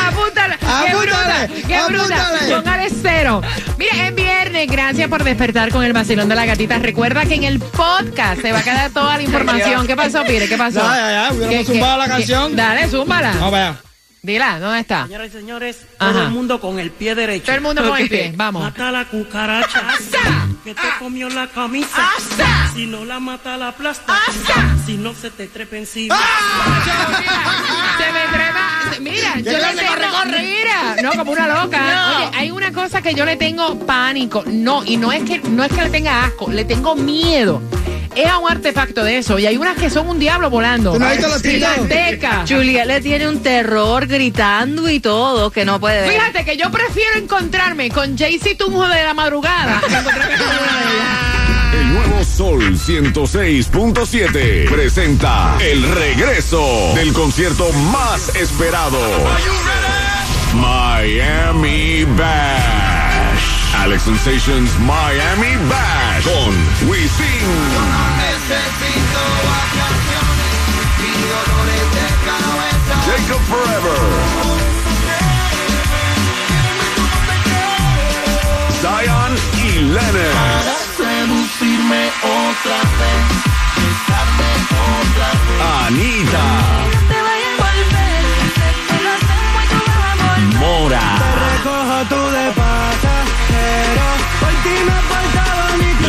Apúntale. 0.00 0.58
Qué 0.58 0.66
Apúntale, 0.66 1.46
bruta. 1.46 1.48
Qué 1.68 1.80
bruta. 1.92 2.30
Póngale 2.56 2.88
cero. 3.02 3.42
Mira, 3.78 4.08
es 4.08 4.14
viernes. 4.14 4.66
Gracias 4.70 5.08
por 5.08 5.24
despertar 5.24 5.70
con 5.70 5.84
el 5.84 5.92
vacilón 5.92 6.28
de 6.28 6.34
la 6.34 6.44
gatita. 6.46 6.78
Recuerda 6.78 7.24
que 7.26 7.34
en 7.34 7.44
el 7.44 7.58
podcast 7.58 8.40
se 8.40 8.52
va 8.52 8.58
a 8.60 8.62
quedar 8.62 8.90
toda 8.90 9.16
la 9.16 9.22
información. 9.28 9.86
¿Qué 9.86 9.96
pasó, 9.96 10.22
Pire? 10.24 10.48
¿Qué 10.48 10.56
pasó? 10.56 10.80
Ya, 10.80 10.96
ya, 10.96 11.10
ya, 11.28 11.32
hubiéramos 11.32 11.66
¿Qué- 11.66 11.72
zumbado 11.72 11.98
la 11.98 12.08
canción. 12.08 12.56
Dale, 12.56 12.88
zúmbala. 12.88 13.32
Para 13.32 13.46
allá. 13.68 13.76
Dila, 14.24 14.60
¿dónde 14.60 14.78
está? 14.78 15.02
Señoras 15.06 15.28
y 15.28 15.30
señores, 15.32 15.78
Ajá. 15.98 16.12
todo 16.12 16.22
el 16.22 16.30
mundo 16.30 16.60
con 16.60 16.78
el 16.78 16.92
pie 16.92 17.16
derecho. 17.16 17.46
Todo 17.46 17.56
el 17.56 17.60
mundo 17.60 17.82
con 17.88 17.98
el 17.98 18.08
pie, 18.08 18.32
vamos. 18.36 18.62
Mata 18.62 18.92
la 18.92 19.04
cucaracha 19.06 19.82
que 20.62 20.74
te 20.76 20.80
comió 21.00 21.28
la 21.28 21.48
camisa. 21.48 22.08
Si 22.72 22.86
no 22.86 23.04
la 23.04 23.18
mata, 23.18 23.56
la 23.56 23.68
aplasta. 23.68 24.16
Si 24.86 24.96
no, 24.96 25.12
se 25.12 25.30
te 25.32 25.48
trepa 25.48 25.76
encima. 25.76 26.16
Se 27.98 28.12
me 28.12 28.20
trepa. 28.32 28.61
Se- 28.94 29.00
Mira, 29.00 29.32
¿Qué 29.36 29.42
yo 29.44 29.52
le 29.52 29.58
tengo. 29.74 29.88
corre, 29.88 30.06
corre? 30.10 30.42
Mira, 30.42 30.96
no, 31.02 31.12
como 31.12 31.32
una 31.32 31.46
loca. 31.62 31.78
No. 31.92 32.16
Oye, 32.16 32.30
hay 32.38 32.50
una 32.50 32.72
cosa 32.72 33.02
que 33.02 33.14
yo 33.14 33.24
le 33.24 33.36
tengo 33.36 33.78
pánico. 33.80 34.44
No, 34.46 34.84
y 34.84 34.96
no 34.96 35.12
es 35.12 35.22
que 35.24 35.38
no 35.40 35.64
es 35.64 35.72
que 35.72 35.82
le 35.82 35.90
tenga 35.90 36.24
asco, 36.24 36.50
le 36.50 36.64
tengo 36.64 36.94
miedo. 36.94 37.60
Es 38.14 38.26
a 38.26 38.36
un 38.38 38.50
artefacto 38.50 39.02
de 39.04 39.16
eso. 39.18 39.38
Y 39.38 39.46
hay 39.46 39.56
unas 39.56 39.74
que 39.76 39.88
son 39.88 40.06
un 40.06 40.18
diablo 40.18 40.50
volando. 40.50 40.92
¿Tú 40.92 40.98
no. 40.98 41.06
Juliet 42.46 42.84
le 42.86 43.00
tiene 43.00 43.26
un 43.26 43.42
terror 43.42 44.06
gritando 44.06 44.88
y 44.90 45.00
todo 45.00 45.50
que 45.50 45.64
no 45.64 45.80
puede 45.80 46.02
ver. 46.02 46.10
Fíjate 46.12 46.44
que 46.44 46.56
yo 46.58 46.70
prefiero 46.70 47.16
encontrarme 47.16 47.90
con 47.90 48.16
Jaycee 48.18 48.54
Tunjo 48.54 48.86
de 48.86 49.02
la 49.04 49.14
madrugada 49.14 49.80
Sol 52.42 52.76
106.7 52.76 54.68
presenta 54.68 55.56
el 55.60 55.80
regreso 55.94 56.60
del 56.96 57.12
concierto 57.12 57.72
más 57.92 58.34
esperado. 58.34 58.98
Miami 60.52 62.04
Bash. 62.18 63.76
Alex 63.78 64.02
Sensations 64.02 64.76
Miami 64.80 65.54
Bash 65.68 66.24
con 66.24 66.88
Wisin. 66.88 67.46
Jacob 73.06 73.40
Forever. 73.46 74.00
Zion 78.82 79.36
y 79.64 79.78
Lennon. 79.78 80.41
Bonito. 85.92 86.38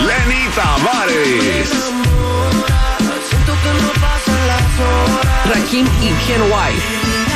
Lenny 0.06 0.48
Tavares. 0.56 1.70
Rakim 5.46 5.88
y 6.02 6.14
Ken 6.26 6.42
White. 6.44 7.33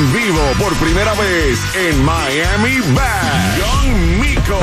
En 0.00 0.12
vivo 0.14 0.40
por 0.58 0.72
primera 0.76 1.12
vez 1.12 1.58
en 1.74 2.02
Miami 2.02 2.80
Bash. 2.94 3.58
Young 3.58 4.18
Miko. 4.18 4.58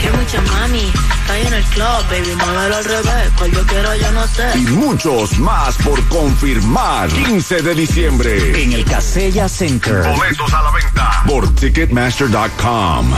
Que 0.00 0.10
mucha 0.12 0.40
mami, 0.40 0.90
está 1.20 1.38
en 1.38 1.52
el 1.52 1.64
club, 1.64 2.08
baby, 2.08 2.34
muévelo 2.34 2.76
al 2.76 2.84
revés, 2.84 3.28
cual 3.36 3.52
yo 3.52 3.66
quiero, 3.66 3.94
yo 3.94 4.10
no 4.12 4.26
sé. 4.26 4.50
Y 4.54 4.62
muchos 4.70 5.38
más 5.38 5.76
por 5.84 6.02
confirmar. 6.08 7.10
15 7.10 7.60
de 7.60 7.74
diciembre. 7.74 8.62
En 8.62 8.72
el 8.72 8.86
Casella 8.86 9.50
Center. 9.50 10.02
Boletos 10.16 10.54
a 10.54 10.62
la 10.62 10.70
venta 10.70 11.24
por 11.26 11.54
Ticketmaster.com. 11.56 13.12